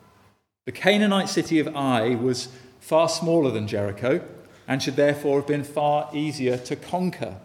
The 0.65 0.73
Canaanite 0.73 1.29
city 1.29 1.59
of 1.59 1.69
Ai 1.77 2.15
was 2.15 2.49
far 2.81 3.09
smaller 3.09 3.51
than 3.51 3.69
Jericho 3.69 4.25
and 4.67 4.83
should 4.83 4.97
therefore 4.97 5.41
have 5.41 5.47
been 5.47 5.65
far 5.65 6.09
easier 6.15 6.57
to 6.57 6.77
conquer. 6.77 7.37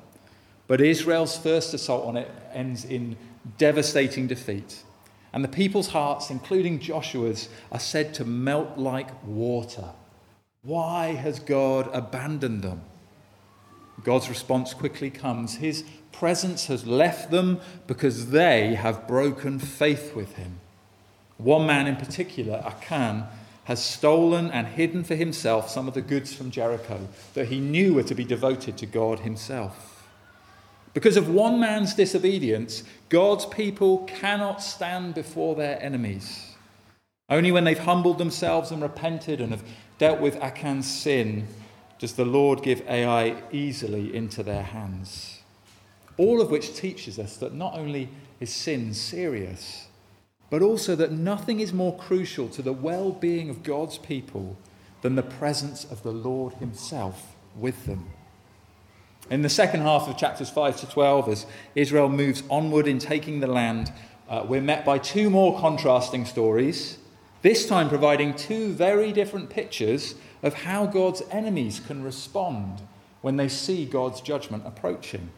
But 0.67 0.79
Israel's 0.79 1.38
first 1.38 1.74
assault 1.74 2.05
on 2.05 2.15
it 2.15 2.31
ends 2.53 2.86
in 2.86 3.17
devastating 3.57 4.27
defeat. 4.27 4.83
And 5.31 5.43
the 5.43 5.50
people's 5.50 5.89
hearts, 5.89 6.29
including 6.29 6.79
Joshua's, 6.79 7.50
are 7.71 7.79
said 7.79 8.13
to 8.15 8.25
melt 8.25 8.77
like 8.77 9.25
water. 9.25 9.89
Why 10.63 11.13
has 11.13 11.39
God 11.39 11.89
abandoned 11.93 12.63
them? 12.63 12.81
God's 14.03 14.29
response 14.29 14.74
quickly 14.74 15.09
comes. 15.09 15.55
His 15.55 15.83
presence 16.12 16.65
has 16.67 16.86
left 16.88 17.31
them 17.31 17.59
because 17.88 18.31
they 18.31 18.75
have 18.75 19.07
broken 19.07 19.59
faith 19.59 20.15
with 20.15 20.36
him. 20.36 20.59
One 21.38 21.65
man 21.65 21.88
in 21.88 21.95
particular, 21.95 22.62
Achan, 22.65 23.25
has 23.65 23.83
stolen 23.83 24.50
and 24.50 24.67
hidden 24.67 25.03
for 25.03 25.15
himself 25.15 25.69
some 25.69 25.88
of 25.88 25.93
the 25.93 26.01
goods 26.01 26.33
from 26.33 26.50
Jericho 26.50 27.07
that 27.36 27.50
he 27.50 27.59
knew 27.59 27.93
were 27.93 28.03
to 28.03 28.15
be 28.15 28.25
devoted 28.25 28.77
to 28.77 28.86
God 28.86 29.19
himself. 29.19 29.99
Because 31.00 31.15
of 31.15 31.29
one 31.29 31.62
man's 31.62 31.94
disobedience, 31.94 32.84
God's 33.08 33.46
people 33.46 34.00
cannot 34.00 34.62
stand 34.62 35.15
before 35.15 35.56
their 35.56 35.82
enemies. 35.82 36.58
Only 37.29 37.53
when 37.53 37.63
they've 37.63 37.79
humbled 37.79 38.18
themselves 38.18 38.70
and 38.70 38.82
repented 38.82 39.39
and 39.39 39.51
have 39.51 39.63
dealt 39.98 40.20
with 40.20 40.36
Achan's 40.41 40.91
sin 40.91 41.48
does 42.00 42.15
the 42.15 42.25
Lord 42.25 42.63
give 42.63 42.82
Ai 42.86 43.41
easily 43.50 44.13
into 44.13 44.44
their 44.44 44.62
hands. 44.62 45.39
All 46.18 46.41
of 46.41 46.51
which 46.51 46.75
teaches 46.75 47.18
us 47.18 47.38
that 47.38 47.53
not 47.53 47.75
only 47.75 48.10
is 48.41 48.53
sin 48.53 48.94
serious, 48.94 49.88
but 50.50 50.62
also 50.62 50.98
that 50.98 51.13
nothing 51.13 51.62
is 51.62 51.72
more 51.72 51.96
crucial 51.96 52.50
to 52.50 52.62
the 52.62 52.74
well 52.74 53.13
being 53.13 53.50
of 53.50 53.63
God's 53.63 53.98
people 53.98 54.58
than 55.01 55.15
the 55.15 55.24
presence 55.24 55.86
of 55.86 56.03
the 56.03 56.12
Lord 56.12 56.56
Himself 56.56 57.38
with 57.56 57.86
them. 57.86 58.06
In 59.29 59.43
the 59.43 59.50
second 59.50 59.81
half 59.81 60.07
of 60.07 60.17
chapters 60.17 60.50
5 60.50 60.79
to 60.79 60.89
12, 60.89 61.29
as 61.29 61.45
Israel 61.75 62.09
moves 62.09 62.41
onward 62.50 62.88
in 62.88 62.98
taking 62.98 63.39
the 63.39 63.48
land, 63.48 63.93
uh, 64.27 64.43
we're 64.48 64.59
met 64.59 64.83
by 64.83 64.98
two 64.98 65.29
more 65.29 65.59
contrasting 65.59 66.25
stories, 66.25 66.98
this 67.43 67.67
time 67.67 67.89
providing 67.89 68.33
two 68.33 68.74
very 68.74 69.12
different 69.12 69.51
pictures 69.51 70.15
of 70.41 70.55
how 70.55 70.88
God's 70.88 71.21
enemies 71.29 71.79
can 71.79 72.03
respond 72.03 72.81
when 73.21 73.38
they 73.38 73.48
see 73.48 73.86
God's 73.86 74.19
judgment 74.19 74.63
approaching. 74.65 75.29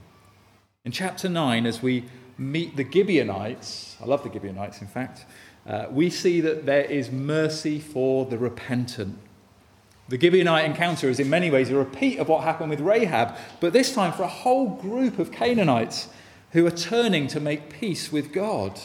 In 0.85 0.93
chapter 0.93 1.27
9, 1.27 1.65
as 1.65 1.81
we 1.81 2.05
meet 2.37 2.77
the 2.77 2.89
Gibeonites, 2.89 3.97
I 4.01 4.05
love 4.05 4.23
the 4.23 4.31
Gibeonites, 4.31 4.79
in 4.79 4.87
fact, 4.87 5.25
uh, 5.67 5.87
we 5.91 6.09
see 6.09 6.39
that 6.41 6.65
there 6.65 6.85
is 6.85 7.11
mercy 7.11 7.79
for 7.79 8.25
the 8.25 8.37
repentant. 8.37 9.19
The 10.09 10.17
Gibeonite 10.17 10.65
encounter 10.65 11.09
is 11.09 11.19
in 11.19 11.29
many 11.29 11.49
ways 11.49 11.69
a 11.69 11.75
repeat 11.75 12.19
of 12.19 12.27
what 12.27 12.43
happened 12.43 12.69
with 12.69 12.81
Rahab, 12.81 13.35
but 13.59 13.71
this 13.71 13.93
time 13.93 14.11
for 14.11 14.23
a 14.23 14.27
whole 14.27 14.69
group 14.69 15.19
of 15.19 15.31
Canaanites 15.31 16.09
who 16.51 16.65
are 16.65 16.71
turning 16.71 17.27
to 17.27 17.39
make 17.39 17.69
peace 17.69 18.11
with 18.11 18.33
God. 18.33 18.79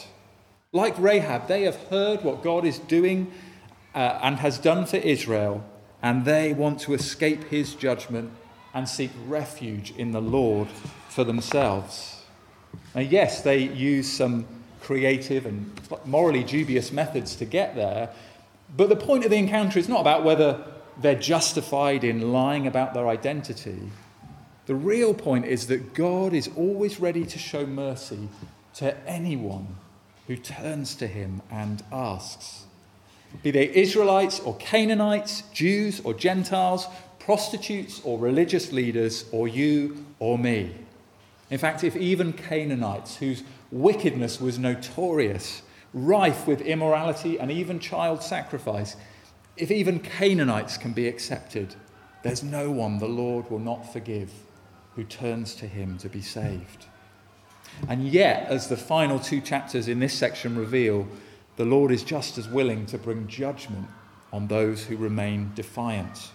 Like 0.71 0.97
Rahab, 0.97 1.47
they 1.47 1.63
have 1.63 1.75
heard 1.87 2.23
what 2.23 2.43
God 2.43 2.65
is 2.65 2.79
doing 2.79 3.31
uh, 3.93 4.19
and 4.21 4.37
has 4.37 4.57
done 4.57 4.85
for 4.85 4.97
Israel, 4.97 5.63
and 6.01 6.23
they 6.23 6.53
want 6.53 6.79
to 6.81 6.93
escape 6.93 7.45
his 7.45 7.73
judgment 7.73 8.31
and 8.73 8.87
seek 8.87 9.11
refuge 9.25 9.91
in 9.97 10.11
the 10.11 10.21
Lord 10.21 10.67
for 11.09 11.23
themselves. 11.23 12.21
Now, 12.93 13.01
yes, 13.01 13.41
they 13.41 13.57
use 13.57 14.11
some 14.11 14.45
creative 14.81 15.45
and 15.45 15.71
morally 16.05 16.43
dubious 16.43 16.91
methods 16.91 17.35
to 17.37 17.45
get 17.45 17.75
there, 17.75 18.09
but 18.75 18.89
the 18.89 18.95
point 18.95 19.25
of 19.25 19.31
the 19.31 19.37
encounter 19.37 19.79
is 19.79 19.89
not 19.89 20.01
about 20.01 20.23
whether 20.23 20.63
they're 21.01 21.15
justified 21.15 22.03
in 22.03 22.31
lying 22.31 22.67
about 22.67 22.93
their 22.93 23.07
identity. 23.07 23.91
The 24.65 24.75
real 24.75 25.13
point 25.13 25.45
is 25.45 25.67
that 25.67 25.93
God 25.93 26.33
is 26.33 26.49
always 26.55 26.99
ready 26.99 27.25
to 27.25 27.39
show 27.39 27.65
mercy 27.65 28.29
to 28.75 28.97
anyone 29.07 29.77
who 30.27 30.35
turns 30.35 30.95
to 30.95 31.07
him 31.07 31.41
and 31.49 31.83
asks. 31.91 32.65
Be 33.43 33.51
they 33.51 33.73
Israelites 33.73 34.39
or 34.39 34.55
Canaanites, 34.57 35.43
Jews 35.53 35.99
or 36.01 36.13
Gentiles, 36.13 36.87
prostitutes 37.19 38.01
or 38.03 38.17
religious 38.17 38.71
leaders, 38.71 39.25
or 39.31 39.47
you 39.47 40.05
or 40.19 40.37
me. 40.37 40.73
In 41.49 41.57
fact, 41.57 41.83
if 41.83 41.95
even 41.95 42.33
Canaanites, 42.33 43.17
whose 43.17 43.43
wickedness 43.71 44.39
was 44.39 44.59
notorious, 44.59 45.61
rife 45.93 46.47
with 46.47 46.61
immorality 46.61 47.39
and 47.39 47.51
even 47.51 47.79
child 47.79 48.21
sacrifice, 48.21 48.95
if 49.57 49.71
even 49.71 49.99
Canaanites 49.99 50.77
can 50.77 50.93
be 50.93 51.07
accepted, 51.07 51.75
there's 52.23 52.43
no 52.43 52.71
one 52.71 52.99
the 52.99 53.07
Lord 53.07 53.49
will 53.49 53.59
not 53.59 53.91
forgive 53.91 54.31
who 54.95 55.03
turns 55.03 55.55
to 55.55 55.67
him 55.67 55.97
to 55.99 56.09
be 56.09 56.21
saved. 56.21 56.85
And 57.87 58.07
yet, 58.07 58.47
as 58.49 58.67
the 58.67 58.77
final 58.77 59.19
two 59.19 59.41
chapters 59.41 59.87
in 59.87 59.99
this 59.99 60.13
section 60.13 60.57
reveal, 60.57 61.07
the 61.57 61.65
Lord 61.65 61.91
is 61.91 62.03
just 62.03 62.37
as 62.37 62.47
willing 62.47 62.85
to 62.87 62.97
bring 62.97 63.27
judgment 63.27 63.87
on 64.33 64.47
those 64.47 64.85
who 64.85 64.97
remain 64.97 65.51
defiant. 65.55 66.31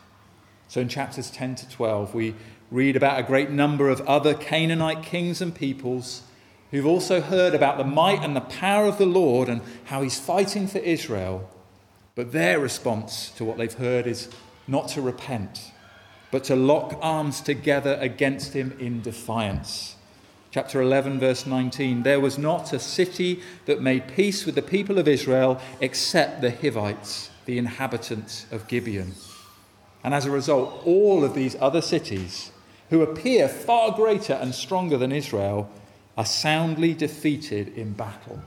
So 0.69 0.81
in 0.81 0.88
chapters 0.88 1.31
10 1.31 1.57
to 1.57 1.69
12, 1.69 2.14
we 2.14 2.35
read 2.71 2.97
about 2.97 3.21
a 3.21 3.25
great 3.25 3.50
number 3.50 3.88
of 3.88 4.00
other 4.02 4.35
Canaanite 4.35 5.02
kings 5.02 5.43
and 5.43 5.55
peoples 5.55 6.23
who've 6.71 6.87
also 6.87 7.21
heard 7.21 7.55
about 7.55 7.76
the 7.76 7.85
might 7.85 8.23
and 8.23 8.35
the 8.35 8.41
power 8.41 8.87
of 8.87 8.97
the 8.97 9.07
Lord 9.07 9.49
and 9.49 9.61
how 9.85 10.02
he's 10.02 10.19
fighting 10.19 10.67
for 10.67 10.79
Israel 10.79 11.49
but 12.14 12.33
their 12.33 12.61
response 12.61 13.31
to 13.37 13.45
what 13.45 13.59
they've 13.59 13.73
heard 13.73 14.07
is 14.07 14.28
not 14.66 14.88
to 14.88 15.02
repent, 15.02 15.73
but 16.31 16.45
to 16.45 16.57
lock 16.57 16.99
arms 17.00 17.40
together 17.40 17.97
against 18.00 18.52
him 18.52 18.76
in 18.78 19.02
defiance. 19.02 19.97
Chapter 20.50 20.83
11, 20.83 21.19
verse 21.19 21.47
19 21.47 22.02
There 22.02 22.21
was 22.21 22.37
not 22.38 22.73
a 22.73 22.78
city 22.78 23.42
that 23.66 23.81
made 23.81 24.09
peace 24.09 24.45
with 24.45 24.54
the 24.54 24.62
people 24.62 24.99
of 24.99 25.09
Israel 25.09 25.61
except 25.81 26.40
the 26.42 26.50
Hivites, 26.50 27.31
the 27.47 27.59
inhabitants 27.59 28.47
of 28.50 28.69
Gibeon. 28.69 29.14
And 30.04 30.12
as 30.12 30.26
a 30.26 30.31
result, 30.31 30.83
all 30.85 31.25
of 31.25 31.35
these 31.35 31.57
other 31.61 31.81
cities 31.81 32.52
who 32.92 33.00
appear 33.00 33.49
far 33.49 33.90
greater 33.92 34.35
and 34.35 34.54
stronger 34.54 34.99
than 34.99 35.12
Israel, 35.12 35.71
are 36.19 36.26
soundly 36.26 36.92
defeated 36.92 37.69
in 37.69 37.95
battle. 37.95 38.38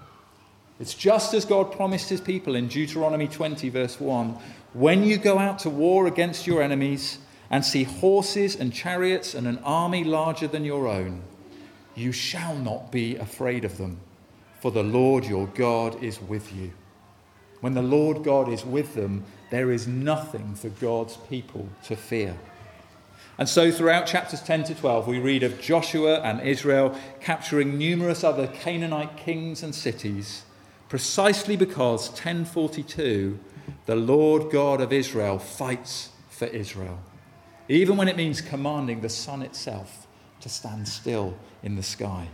It's 0.79 0.93
just 0.93 1.33
as 1.33 1.45
God 1.45 1.71
promised 1.71 2.09
his 2.09 2.19
people 2.19 2.55
in 2.55 2.67
Deuteronomy 2.67 3.27
20, 3.27 3.69
verse 3.69 3.99
1 3.99 4.37
When 4.73 5.03
you 5.03 5.17
go 5.17 5.39
out 5.39 5.59
to 5.59 5.69
war 5.69 6.05
against 6.07 6.45
your 6.45 6.61
enemies 6.61 7.19
and 7.49 7.63
see 7.63 7.83
horses 7.83 8.55
and 8.55 8.73
chariots 8.73 9.33
and 9.33 9.47
an 9.47 9.59
army 9.59 10.03
larger 10.03 10.47
than 10.47 10.65
your 10.65 10.87
own, 10.87 11.21
you 11.95 12.11
shall 12.11 12.55
not 12.55 12.91
be 12.91 13.15
afraid 13.15 13.63
of 13.63 13.77
them, 13.77 13.99
for 14.59 14.71
the 14.71 14.83
Lord 14.83 15.25
your 15.25 15.47
God 15.47 16.03
is 16.03 16.21
with 16.21 16.53
you. 16.53 16.73
When 17.61 17.73
the 17.73 17.81
Lord 17.81 18.23
God 18.23 18.49
is 18.49 18.65
with 18.65 18.95
them, 18.95 19.23
there 19.49 19.71
is 19.71 19.87
nothing 19.87 20.55
for 20.55 20.69
God's 20.69 21.17
people 21.17 21.69
to 21.85 21.95
fear. 21.95 22.35
And 23.37 23.49
so, 23.49 23.71
throughout 23.71 24.07
chapters 24.07 24.41
10 24.41 24.65
to 24.65 24.75
12, 24.75 25.07
we 25.07 25.19
read 25.19 25.43
of 25.43 25.59
Joshua 25.59 26.21
and 26.21 26.41
Israel 26.41 26.97
capturing 27.19 27.77
numerous 27.77 28.23
other 28.23 28.47
Canaanite 28.47 29.17
kings 29.17 29.61
and 29.61 29.75
cities, 29.75 30.43
precisely 30.89 31.55
because 31.55 32.09
1042, 32.09 33.39
the 33.85 33.95
Lord 33.95 34.51
God 34.51 34.81
of 34.81 34.93
Israel 34.93 35.39
fights 35.39 36.09
for 36.29 36.45
Israel, 36.45 36.99
even 37.67 37.97
when 37.97 38.07
it 38.07 38.17
means 38.17 38.41
commanding 38.41 39.01
the 39.01 39.09
sun 39.09 39.41
itself 39.41 40.07
to 40.41 40.49
stand 40.49 40.87
still 40.87 41.35
in 41.63 41.75
the 41.75 41.83
sky. 41.83 42.27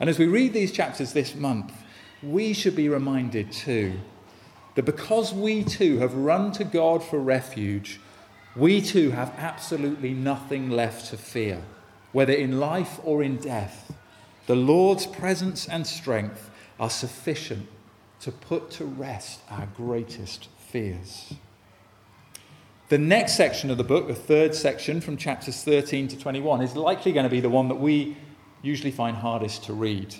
And 0.00 0.10
as 0.10 0.18
we 0.18 0.26
read 0.26 0.52
these 0.52 0.72
chapters 0.72 1.12
this 1.12 1.34
month, 1.34 1.72
we 2.22 2.52
should 2.52 2.76
be 2.76 2.88
reminded 2.88 3.52
too 3.52 3.94
that 4.74 4.84
because 4.84 5.32
we 5.32 5.64
too 5.64 5.98
have 5.98 6.14
run 6.14 6.52
to 6.52 6.64
God 6.64 7.02
for 7.02 7.18
refuge, 7.18 8.00
we 8.54 8.80
too 8.80 9.10
have 9.10 9.34
absolutely 9.38 10.12
nothing 10.12 10.70
left 10.70 11.10
to 11.10 11.16
fear, 11.16 11.62
whether 12.12 12.32
in 12.32 12.60
life 12.60 13.00
or 13.04 13.22
in 13.22 13.36
death. 13.36 13.92
The 14.46 14.56
Lord's 14.56 15.06
presence 15.06 15.66
and 15.66 15.86
strength 15.86 16.50
are 16.78 16.90
sufficient 16.90 17.68
to 18.20 18.32
put 18.32 18.70
to 18.72 18.84
rest 18.84 19.40
our 19.50 19.68
greatest 19.76 20.48
fears. 20.58 21.34
The 22.88 22.98
next 22.98 23.36
section 23.36 23.70
of 23.70 23.78
the 23.78 23.84
book, 23.84 24.06
the 24.06 24.14
third 24.14 24.54
section 24.54 25.00
from 25.00 25.16
chapters 25.16 25.62
13 25.64 26.08
to 26.08 26.18
21, 26.18 26.62
is 26.62 26.76
likely 26.76 27.12
going 27.12 27.24
to 27.24 27.30
be 27.30 27.40
the 27.40 27.48
one 27.48 27.68
that 27.68 27.80
we 27.80 28.16
usually 28.62 28.92
find 28.92 29.16
hardest 29.16 29.64
to 29.64 29.72
read. 29.72 30.14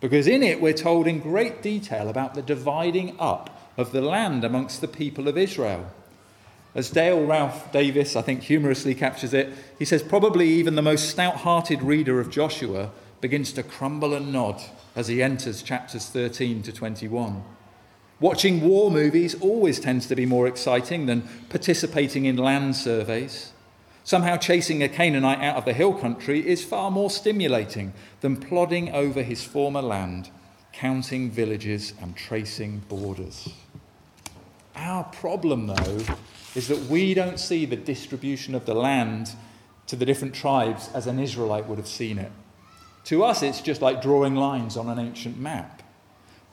Because 0.00 0.26
in 0.26 0.42
it, 0.42 0.60
we're 0.60 0.74
told 0.74 1.06
in 1.06 1.20
great 1.20 1.62
detail 1.62 2.08
about 2.08 2.34
the 2.34 2.42
dividing 2.42 3.16
up 3.18 3.72
of 3.78 3.92
the 3.92 4.02
land 4.02 4.44
amongst 4.44 4.80
the 4.80 4.88
people 4.88 5.26
of 5.26 5.38
Israel. 5.38 5.90
As 6.74 6.90
Dale 6.90 7.24
Ralph 7.24 7.72
Davis, 7.72 8.14
I 8.14 8.20
think, 8.20 8.42
humorously 8.42 8.94
captures 8.94 9.32
it, 9.32 9.50
he 9.78 9.86
says, 9.86 10.02
probably 10.02 10.48
even 10.48 10.74
the 10.74 10.82
most 10.82 11.08
stout 11.08 11.36
hearted 11.36 11.82
reader 11.82 12.20
of 12.20 12.30
Joshua 12.30 12.90
begins 13.22 13.52
to 13.54 13.62
crumble 13.62 14.12
and 14.12 14.30
nod 14.30 14.62
as 14.96 15.08
he 15.08 15.22
enters 15.22 15.62
chapters 15.62 16.06
13 16.06 16.62
to 16.62 16.72
21. 16.72 17.44
Watching 18.18 18.62
war 18.62 18.90
movies 18.90 19.34
always 19.40 19.78
tends 19.78 20.06
to 20.06 20.16
be 20.16 20.24
more 20.24 20.48
exciting 20.48 21.04
than 21.04 21.28
participating 21.50 22.24
in 22.24 22.36
land 22.36 22.74
surveys. 22.74 23.52
Somehow, 24.04 24.38
chasing 24.38 24.82
a 24.82 24.88
Canaanite 24.88 25.40
out 25.40 25.56
of 25.56 25.66
the 25.66 25.74
hill 25.74 25.92
country 25.92 26.46
is 26.46 26.64
far 26.64 26.90
more 26.90 27.10
stimulating 27.10 27.92
than 28.22 28.36
plodding 28.36 28.90
over 28.94 29.22
his 29.22 29.44
former 29.44 29.82
land, 29.82 30.30
counting 30.72 31.30
villages 31.30 31.92
and 32.00 32.16
tracing 32.16 32.78
borders. 32.88 33.50
Our 34.76 35.04
problem, 35.04 35.66
though, 35.66 36.00
is 36.54 36.68
that 36.68 36.86
we 36.88 37.12
don't 37.12 37.40
see 37.40 37.66
the 37.66 37.76
distribution 37.76 38.54
of 38.54 38.64
the 38.64 38.74
land 38.74 39.32
to 39.88 39.96
the 39.96 40.06
different 40.06 40.34
tribes 40.34 40.88
as 40.94 41.06
an 41.06 41.18
Israelite 41.18 41.66
would 41.66 41.78
have 41.78 41.86
seen 41.86 42.18
it. 42.18 42.32
To 43.06 43.22
us, 43.22 43.42
it's 43.42 43.60
just 43.60 43.82
like 43.82 44.02
drawing 44.02 44.34
lines 44.34 44.76
on 44.76 44.88
an 44.88 44.98
ancient 44.98 45.38
map. 45.38 45.82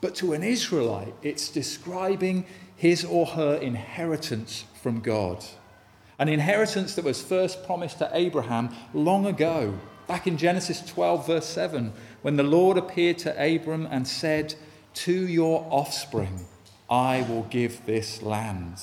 But 0.02 0.14
to 0.16 0.34
an 0.34 0.44
Israelite, 0.44 1.14
it's 1.24 1.50
describing 1.50 2.46
his 2.76 3.04
or 3.04 3.26
her 3.26 3.56
inheritance 3.56 4.66
from 4.82 5.00
God. 5.00 5.44
An 6.20 6.30
inheritance 6.30 6.94
that 6.94 7.06
was 7.06 7.24
first 7.24 7.66
promised 7.66 7.98
to 8.00 8.10
Abraham 8.14 8.70
long 8.94 9.26
ago, 9.26 9.80
back 10.06 10.28
in 10.28 10.38
Genesis 10.38 10.82
12, 10.86 11.26
verse 11.26 11.48
7, 11.48 11.92
when 12.22 12.36
the 12.36 12.44
Lord 12.44 12.78
appeared 12.78 13.18
to 13.20 13.56
Abram 13.56 13.88
and 13.90 14.08
said, 14.08 14.54
To 14.94 15.28
your 15.28 15.66
offspring 15.72 16.46
I 16.88 17.26
will 17.28 17.44
give 17.44 17.84
this 17.88 18.22
land. 18.22 18.78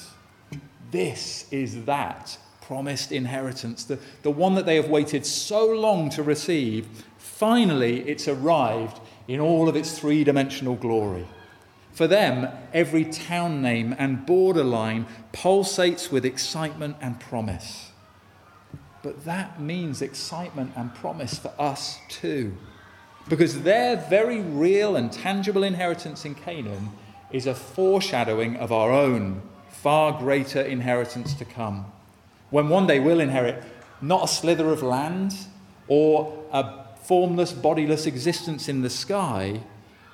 This 0.90 1.46
is 1.52 1.84
that 1.84 2.36
promised 2.70 3.10
inheritance, 3.10 3.82
the, 3.82 3.98
the 4.22 4.30
one 4.30 4.54
that 4.54 4.64
they 4.64 4.76
have 4.76 4.88
waited 4.88 5.26
so 5.26 5.66
long 5.66 6.08
to 6.08 6.22
receive. 6.22 6.86
Finally, 7.18 8.08
it's 8.08 8.28
arrived 8.28 9.00
in 9.26 9.40
all 9.40 9.68
of 9.68 9.74
its 9.74 9.98
three 9.98 10.22
dimensional 10.22 10.76
glory. 10.76 11.26
For 11.90 12.06
them, 12.06 12.46
every 12.72 13.06
town 13.06 13.60
name 13.60 13.92
and 13.98 14.24
borderline 14.24 15.06
pulsates 15.32 16.12
with 16.12 16.24
excitement 16.24 16.96
and 17.00 17.18
promise. 17.18 17.90
But 19.02 19.24
that 19.24 19.60
means 19.60 20.00
excitement 20.00 20.70
and 20.76 20.94
promise 20.94 21.40
for 21.40 21.52
us 21.58 21.98
too. 22.08 22.56
Because 23.28 23.62
their 23.62 23.96
very 23.96 24.42
real 24.42 24.94
and 24.94 25.10
tangible 25.10 25.64
inheritance 25.64 26.24
in 26.24 26.36
Canaan 26.36 26.90
is 27.32 27.48
a 27.48 27.54
foreshadowing 27.54 28.58
of 28.58 28.70
our 28.70 28.92
own 28.92 29.42
far 29.70 30.16
greater 30.16 30.60
inheritance 30.60 31.34
to 31.34 31.44
come. 31.44 31.90
When 32.50 32.68
one 32.68 32.86
day 32.86 32.98
we'll 32.98 33.20
inherit 33.20 33.62
not 34.00 34.24
a 34.24 34.28
slither 34.28 34.70
of 34.70 34.82
land 34.82 35.34
or 35.88 36.44
a 36.52 36.84
formless, 37.02 37.52
bodiless 37.52 38.06
existence 38.06 38.68
in 38.68 38.82
the 38.82 38.90
sky, 38.90 39.60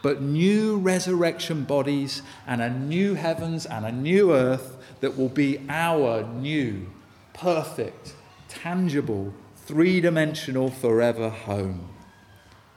but 0.03 0.21
new 0.21 0.79
resurrection 0.79 1.65
bodies 1.65 2.23
and 2.47 2.61
a 2.61 2.71
new 2.71 3.15
heavens 3.15 3.67
and 3.67 3.85
a 3.85 3.93
new 3.93 4.33
earth 4.33 4.77
that 5.01 5.17
will 5.17 5.29
be 5.29 5.65
our 5.69 6.23
new, 6.23 6.87
perfect, 7.33 8.15
tangible, 8.49 9.33
three 9.57 10.01
dimensional, 10.01 10.71
forever 10.71 11.29
home. 11.29 11.89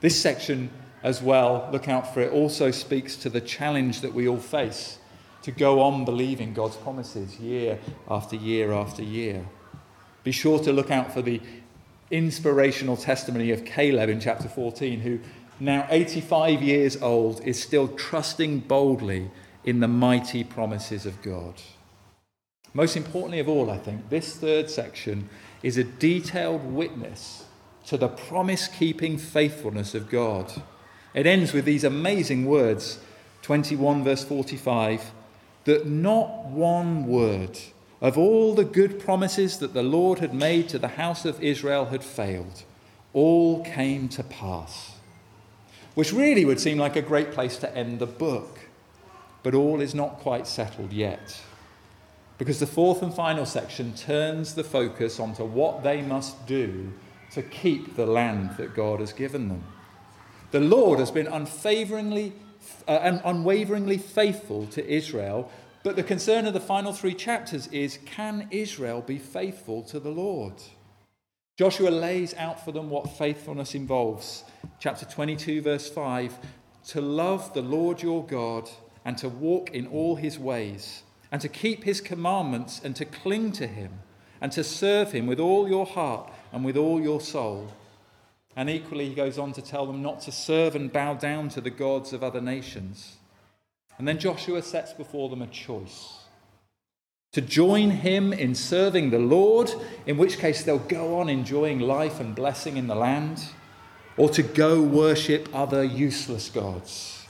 This 0.02 0.20
section, 0.20 0.70
as 1.04 1.22
well, 1.22 1.70
look 1.72 1.88
out 1.88 2.14
for 2.14 2.22
it, 2.22 2.32
also 2.32 2.72
speaks 2.72 3.16
to 3.18 3.30
the 3.30 3.42
challenge 3.42 4.02
that 4.02 4.14
we 4.14 4.28
all 4.28 4.38
face 4.38 5.00
to 5.44 5.52
go 5.52 5.82
on 5.82 6.06
believing 6.06 6.54
God's 6.54 6.76
promises 6.76 7.40
year 7.40 7.80
after 8.10 8.36
year 8.36 8.72
after 8.72 9.04
year. 9.04 9.46
Be 10.24 10.32
sure 10.32 10.60
to 10.60 10.74
look 10.74 10.92
out 10.92 11.14
for 11.14 11.22
the 11.22 11.42
inspirational 12.12 12.98
testimony 12.98 13.52
of 13.52 13.66
Caleb 13.66 14.10
in 14.10 14.20
chapter 14.20 14.50
14, 14.50 15.00
who, 15.00 15.20
now 15.60 15.88
85 15.90 16.62
years 16.62 17.02
old, 17.02 17.42
is 17.46 17.62
still 17.62 17.88
trusting 17.88 18.60
boldly 18.62 19.30
in 19.64 19.80
the 19.80 19.88
mighty 19.88 20.44
promises 20.44 21.06
of 21.06 21.22
God. 21.22 21.56
Most 22.74 22.98
importantly 22.98 23.40
of 23.40 23.50
all, 23.50 23.70
I 23.70 23.78
think, 23.78 24.10
this 24.10 24.36
third 24.36 24.70
section 24.70 25.30
is 25.64 25.78
a 25.78 25.84
detailed 25.84 26.64
witness 26.64 27.46
to 27.88 27.98
the 27.98 28.08
promise 28.08 28.68
keeping 28.68 29.18
faithfulness 29.18 29.96
of 29.96 30.10
God. 30.10 30.62
It 31.14 31.26
ends 31.26 31.54
with 31.54 31.66
these 31.66 31.84
amazing 31.84 32.46
words 32.46 33.00
21, 33.42 34.04
verse 34.04 34.24
45 34.24 35.12
that 35.66 35.86
not 35.86 36.46
one 36.46 37.06
word 37.06 37.60
of 38.02 38.18
all 38.18 38.54
the 38.56 38.64
good 38.64 39.00
promises 39.00 39.58
that 39.58 39.74
the 39.74 39.84
Lord 39.84 40.20
had 40.20 40.34
made 40.34 40.70
to 40.70 40.80
the 40.80 40.90
house 40.90 41.26
of 41.26 41.44
Israel 41.44 41.86
had 41.86 42.04
failed. 42.04 42.64
All 43.12 43.64
came 43.64 44.08
to 44.10 44.24
pass. 44.24 44.94
Which 45.96 46.14
really 46.14 46.46
would 46.46 46.60
seem 46.60 46.78
like 46.78 46.96
a 46.96 47.02
great 47.02 47.32
place 47.32 47.58
to 47.58 47.76
end 47.76 48.00
the 48.00 48.06
book. 48.06 48.60
But 49.44 49.54
all 49.54 49.82
is 49.82 49.94
not 49.94 50.20
quite 50.20 50.48
settled 50.48 50.94
yet. 50.94 51.42
Because 52.38 52.60
the 52.60 52.68
fourth 52.68 53.02
and 53.02 53.14
final 53.14 53.46
section 53.46 53.94
turns 53.94 54.56
the 54.56 54.64
focus 54.64 55.20
onto 55.20 55.44
what 55.44 55.84
they 55.84 56.02
must 56.02 56.48
do 56.48 56.94
to 57.32 57.42
keep 57.42 57.96
the 57.96 58.06
land 58.06 58.52
that 58.58 58.76
God 58.76 59.02
has 59.02 59.12
given 59.12 59.50
them. 59.50 59.64
The 60.52 60.62
Lord 60.62 61.00
has 61.00 61.12
been 61.12 61.28
unfavorably 61.28 62.34
uh, 62.88 63.20
unwaveringly 63.24 63.98
faithful 63.98 64.68
to 64.68 64.88
Israel. 64.88 65.52
But 65.84 65.96
the 65.96 66.04
concern 66.04 66.46
of 66.46 66.54
the 66.54 66.60
final 66.60 66.94
three 66.94 67.14
chapters 67.14 67.68
is 67.68 68.00
can 68.06 68.48
Israel 68.52 69.02
be 69.02 69.18
faithful 69.18 69.84
to 69.84 70.00
the 70.00 70.10
Lord? 70.10 70.56
Joshua 71.58 71.90
lays 71.90 72.34
out 72.36 72.64
for 72.64 72.72
them 72.72 72.90
what 72.90 73.18
faithfulness 73.18 73.76
involves. 73.76 74.44
Chapter 74.80 75.06
22, 75.06 75.62
verse 75.62 75.90
5 75.90 76.38
to 76.88 77.02
love 77.02 77.54
the 77.54 77.62
Lord 77.62 78.02
your 78.02 78.26
God 78.26 78.70
and 79.06 79.18
to 79.18 79.30
walk 79.30 79.72
in 79.72 79.86
all 79.88 80.16
his 80.16 80.40
ways, 80.40 81.04
and 81.32 81.42
to 81.42 81.50
keep 81.50 81.84
his 81.84 82.02
commandments 82.02 82.82
and 82.84 82.96
to 82.96 83.06
cling 83.06 83.52
to 83.54 83.68
him, 83.68 83.92
and 84.42 84.52
to 84.54 84.64
serve 84.64 85.12
him 85.12 85.28
with 85.28 85.40
all 85.40 85.68
your 85.68 85.86
heart 85.86 86.32
and 86.52 86.64
with 86.64 86.78
all 86.78 87.00
your 87.00 87.22
soul 87.22 87.72
and 88.56 88.70
equally, 88.70 89.08
he 89.10 89.16
goes 89.16 89.38
on 89.38 89.54
to 89.54 89.62
tell 89.62 89.86
them 89.86 90.02
not 90.02 90.22
to 90.22 90.32
serve 90.32 90.76
and 90.76 90.92
bow 90.92 91.14
down 91.14 91.50
to 91.50 91.62
the 91.62 91.70
gods 91.70 92.14
of 92.14 92.24
other 92.24 92.42
nations. 92.42 93.18
And 93.98 94.08
then 94.08 94.20
Joshua 94.20 94.62
sets 94.62 94.94
before 94.94 95.30
them 95.30 95.42
a 95.42 95.48
choice. 95.48 96.20
to 97.32 97.42
join 97.42 97.92
him 97.92 98.34
in 98.34 98.56
serving 98.56 99.12
the 99.12 99.20
Lord, 99.20 99.72
in 100.08 100.18
which 100.18 100.40
case 100.40 100.64
they'll 100.64 100.80
go 100.80 101.20
on 101.20 101.30
enjoying 101.30 101.80
life 101.80 102.20
and 102.20 102.36
blessing 102.36 102.78
in 102.78 102.88
the 102.88 102.96
land, 102.96 103.46
or 104.18 104.30
to 104.30 104.42
go 104.42 104.82
worship 104.82 105.48
other 105.54 105.84
useless 105.84 106.50
gods, 106.50 107.28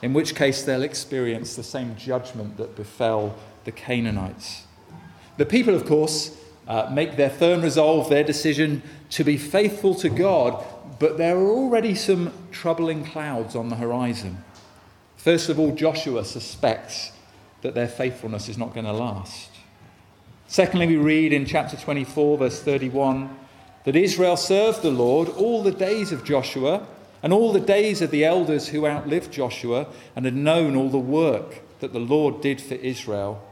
in 0.00 0.12
which 0.12 0.34
case 0.34 0.62
they'll 0.62 0.82
experience 0.82 1.56
the 1.56 1.62
same 1.64 1.96
judgment 1.96 2.56
that 2.56 2.76
befell 2.76 3.34
the 3.64 3.72
Canaanites. 3.72 4.64
The 5.38 5.46
people, 5.46 5.74
of 5.74 5.86
course, 5.86 6.36
uh, 6.72 6.88
make 6.90 7.16
their 7.16 7.28
firm 7.28 7.60
resolve, 7.60 8.08
their 8.08 8.24
decision 8.24 8.82
to 9.10 9.22
be 9.22 9.36
faithful 9.36 9.94
to 9.94 10.08
God, 10.08 10.64
but 10.98 11.18
there 11.18 11.36
are 11.36 11.50
already 11.50 11.94
some 11.94 12.32
troubling 12.50 13.04
clouds 13.04 13.54
on 13.54 13.68
the 13.68 13.76
horizon. 13.76 14.42
First 15.18 15.50
of 15.50 15.58
all, 15.58 15.74
Joshua 15.74 16.24
suspects 16.24 17.12
that 17.60 17.74
their 17.74 17.88
faithfulness 17.88 18.48
is 18.48 18.56
not 18.56 18.72
going 18.72 18.86
to 18.86 18.92
last. 18.92 19.50
Secondly, 20.46 20.86
we 20.86 20.96
read 20.96 21.34
in 21.34 21.44
chapter 21.44 21.76
24, 21.76 22.38
verse 22.38 22.62
31, 22.62 23.36
that 23.84 23.94
Israel 23.94 24.38
served 24.38 24.80
the 24.80 24.90
Lord 24.90 25.28
all 25.28 25.62
the 25.62 25.72
days 25.72 26.10
of 26.10 26.24
Joshua 26.24 26.86
and 27.22 27.34
all 27.34 27.52
the 27.52 27.60
days 27.60 28.00
of 28.00 28.10
the 28.10 28.24
elders 28.24 28.68
who 28.68 28.86
outlived 28.86 29.30
Joshua 29.30 29.88
and 30.16 30.24
had 30.24 30.34
known 30.34 30.74
all 30.74 30.88
the 30.88 30.96
work 30.96 31.60
that 31.80 31.92
the 31.92 32.00
Lord 32.00 32.40
did 32.40 32.62
for 32.62 32.76
Israel, 32.76 33.46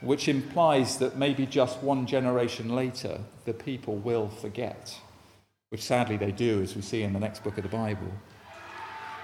which 0.00 0.28
implies 0.28 0.98
that 0.98 1.16
maybe 1.16 1.46
just 1.46 1.82
one 1.82 2.06
generation 2.06 2.74
later 2.74 3.20
the 3.44 3.52
people 3.52 3.96
will 3.96 4.28
forget, 4.28 4.98
which 5.70 5.82
sadly 5.82 6.16
they 6.16 6.32
do, 6.32 6.62
as 6.62 6.76
we 6.76 6.82
see 6.82 7.02
in 7.02 7.12
the 7.12 7.20
next 7.20 7.42
book 7.42 7.56
of 7.56 7.62
the 7.62 7.68
Bible. 7.68 8.12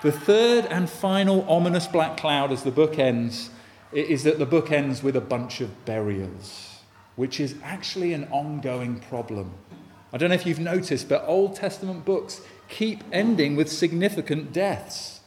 The 0.02 0.12
third 0.12 0.66
and 0.66 0.90
final 0.90 1.48
ominous 1.48 1.87
black 1.87 2.16
cloud 2.16 2.52
as 2.52 2.62
the 2.62 2.70
book 2.70 2.98
ends 2.98 3.50
is 3.92 4.24
that 4.24 4.38
the 4.38 4.46
book 4.46 4.70
ends 4.72 5.02
with 5.02 5.16
a 5.16 5.20
bunch 5.20 5.60
of 5.60 5.84
burials, 5.84 6.80
which 7.16 7.38
is 7.40 7.54
actually 7.62 8.12
an 8.12 8.28
ongoing 8.30 9.00
problem. 9.00 9.52
I 10.12 10.18
don't 10.18 10.28
know 10.28 10.34
if 10.34 10.46
you've 10.46 10.60
noticed, 10.60 11.08
but 11.08 11.24
Old 11.26 11.56
Testament 11.56 12.04
books 12.04 12.40
keep 12.68 13.02
ending 13.12 13.56
with 13.56 13.70
significant 13.70 14.52
deaths. 14.52 15.20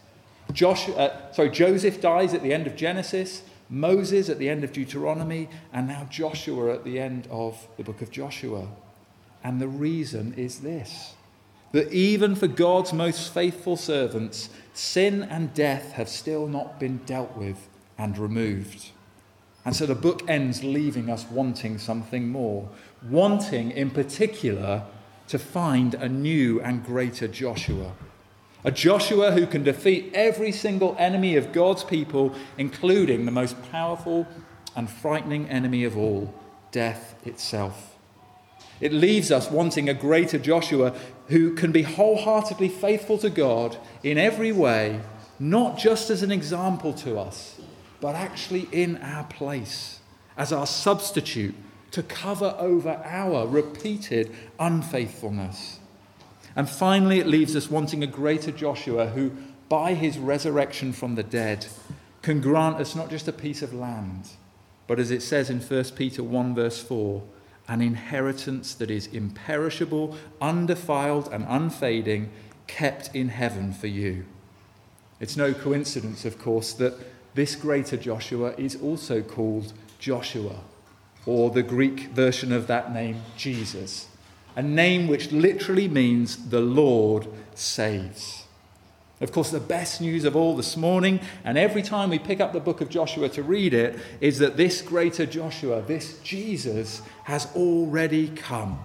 Josh, 0.54 0.90
uh, 0.90 1.32
sorry, 1.32 1.50
Joseph 1.50 2.00
dies 2.00 2.34
at 2.34 2.44
the 2.44 2.54
end 2.54 2.68
of 2.68 2.76
Genesis, 2.76 3.42
Moses 3.70 4.30
at 4.30 4.40
the 4.40 4.50
end 4.50 4.64
of 4.64 4.72
Deuteronomy, 4.72 5.50
and 5.74 5.88
now 5.88 6.08
Joshua 6.10 6.74
at 6.74 6.84
the 6.84 7.00
end 7.00 7.28
of 7.30 7.68
the 7.78 7.84
book 7.84 8.02
of 8.02 8.12
Joshua. 8.12 8.68
And 9.44 9.62
the 9.62 9.68
reason 9.68 10.34
is 10.36 10.60
this 10.60 11.14
that 11.74 11.92
even 11.92 12.34
for 12.34 12.48
God's 12.48 12.94
most 12.94 13.34
faithful 13.34 13.76
servants, 13.76 14.50
sin 14.74 15.22
and 15.24 15.54
death 15.54 15.92
have 15.92 16.08
still 16.08 16.48
not 16.48 16.80
been 16.80 16.98
dealt 17.06 17.36
with 17.36 17.68
and 17.98 18.18
removed. 18.18 18.92
And 19.66 19.76
so 19.76 19.86
the 19.86 19.94
book 19.94 20.24
ends 20.30 20.64
leaving 20.64 21.10
us 21.10 21.26
wanting 21.30 21.78
something 21.78 22.30
more, 22.30 22.70
wanting 23.10 23.72
in 23.72 23.90
particular 23.90 24.84
to 25.28 25.38
find 25.38 25.94
a 25.94 26.08
new 26.08 26.62
and 26.62 26.86
greater 26.86 27.28
Joshua. 27.28 27.92
A 28.68 28.72
Joshua 28.72 29.32
who 29.32 29.48
can 29.48 29.64
defeat 29.64 30.12
every 30.14 30.52
single 30.52 30.94
enemy 31.00 31.38
of 31.38 31.54
God's 31.54 31.86
people, 31.86 32.36
including 32.58 33.24
the 33.24 33.32
most 33.32 33.56
powerful 33.72 34.28
and 34.76 34.90
frightening 34.90 35.48
enemy 35.48 35.86
of 35.86 35.98
all, 35.98 36.34
death 36.74 37.16
itself. 37.26 37.96
It 38.82 38.92
leaves 38.92 39.32
us 39.32 39.50
wanting 39.50 39.88
a 39.88 39.94
greater 39.94 40.38
Joshua 40.38 40.94
who 41.28 41.56
can 41.56 41.72
be 41.72 41.84
wholeheartedly 41.84 42.68
faithful 42.68 43.18
to 43.20 43.30
God 43.30 43.78
in 44.04 44.18
every 44.18 44.52
way, 44.52 45.00
not 45.40 45.78
just 45.78 46.10
as 46.10 46.22
an 46.22 46.34
example 46.34 46.92
to 46.96 47.18
us, 47.18 47.62
but 48.02 48.16
actually 48.16 48.68
in 48.74 48.98
our 48.98 49.24
place 49.24 50.02
as 50.36 50.52
our 50.52 50.68
substitute 50.68 51.56
to 51.92 52.04
cover 52.04 52.54
over 52.60 53.02
our 53.06 53.48
repeated 53.48 54.36
unfaithfulness. 54.60 55.80
And 56.58 56.68
finally, 56.68 57.20
it 57.20 57.28
leaves 57.28 57.56
us 57.56 57.70
wanting 57.70 58.04
a 58.04 58.08
greater 58.08 58.52
Joshua 58.52 59.10
who, 59.10 59.32
by 59.70 59.94
his 59.94 60.18
resurrection 60.18 60.92
from 60.92 61.14
the 61.14 61.22
dead, 61.22 61.68
can 62.24 62.42
grant 62.42 62.78
us 62.78 62.96
not 62.96 63.12
just 63.12 63.28
a 63.28 63.32
piece 63.32 63.62
of 63.62 63.76
land, 63.76 64.30
but 64.88 65.00
as 65.00 65.12
it 65.12 65.22
says 65.22 65.52
in 65.52 65.60
1 65.60 65.84
Peter 65.96 66.24
1, 66.24 66.56
verse 66.56 66.82
4, 66.82 67.22
an 67.68 67.82
inheritance 67.82 68.74
that 68.74 68.90
is 68.90 69.06
imperishable, 69.06 70.18
undefiled, 70.42 71.30
and 71.32 71.46
unfading, 71.48 72.32
kept 72.66 73.14
in 73.16 73.30
heaven 73.30 73.72
for 73.72 73.88
you. 73.88 74.26
It's 75.20 75.38
no 75.38 75.54
coincidence, 75.54 76.26
of 76.26 76.40
course, 76.40 76.74
that 76.74 76.96
this 77.36 77.56
greater 77.56 77.98
Joshua 77.98 78.56
is 78.58 78.76
also 78.82 79.22
called 79.22 79.74
Joshua, 80.00 80.62
or 81.28 81.52
the 81.52 81.62
Greek 81.62 82.08
version 82.08 82.52
of 82.52 82.66
that 82.66 82.92
name, 82.92 83.22
Jesus, 83.36 84.08
a 84.58 84.62
name 84.62 85.08
which 85.08 85.32
literally 85.32 85.88
means 85.88 86.50
the 86.50 86.60
Lord 86.60 87.28
saves. 87.56 88.44
Of 89.22 89.32
course, 89.32 89.52
the 89.52 89.60
best 89.62 90.02
news 90.02 90.26
of 90.26 90.36
all 90.36 90.58
this 90.58 90.76
morning, 90.76 91.22
and 91.46 91.58
every 91.58 91.82
time 91.82 92.10
we 92.10 92.20
pick 92.20 92.42
up 92.42 92.52
the 92.52 92.60
book 92.60 92.82
of 92.82 92.90
Joshua 92.90 93.30
to 93.30 93.44
read 93.44 93.74
it, 93.74 93.98
is 94.20 94.40
that 94.40 94.58
this 94.58 94.82
greater 94.82 95.26
Joshua, 95.26 95.82
this 95.82 96.20
Jesus, 96.20 97.02
has 97.24 97.48
already 97.56 98.28
come. 98.30 98.80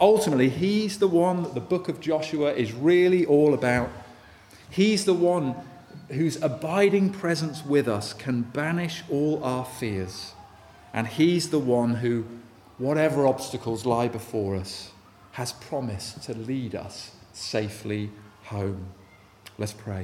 Ultimately, 0.00 0.50
he's 0.50 0.98
the 0.98 1.08
one 1.08 1.44
that 1.44 1.54
the 1.54 1.60
book 1.60 1.88
of 1.88 2.00
Joshua 2.00 2.52
is 2.52 2.72
really 2.72 3.24
all 3.24 3.54
about. 3.54 3.88
He's 4.68 5.06
the 5.06 5.14
one 5.14 5.54
whose 6.08 6.42
abiding 6.42 7.10
presence 7.10 7.64
with 7.64 7.88
us 7.88 8.12
can 8.12 8.42
banish 8.42 9.02
all 9.10 9.42
our 9.42 9.64
fears. 9.64 10.32
And 10.92 11.06
He's 11.06 11.50
the 11.50 11.58
one 11.58 11.96
who, 11.96 12.26
whatever 12.78 13.26
obstacles 13.26 13.86
lie 13.86 14.08
before 14.08 14.56
us, 14.56 14.90
has 15.32 15.52
promised 15.52 16.22
to 16.24 16.34
lead 16.34 16.74
us 16.74 17.12
safely 17.32 18.10
home. 18.44 18.86
Let's 19.58 19.72
pray. 19.72 20.02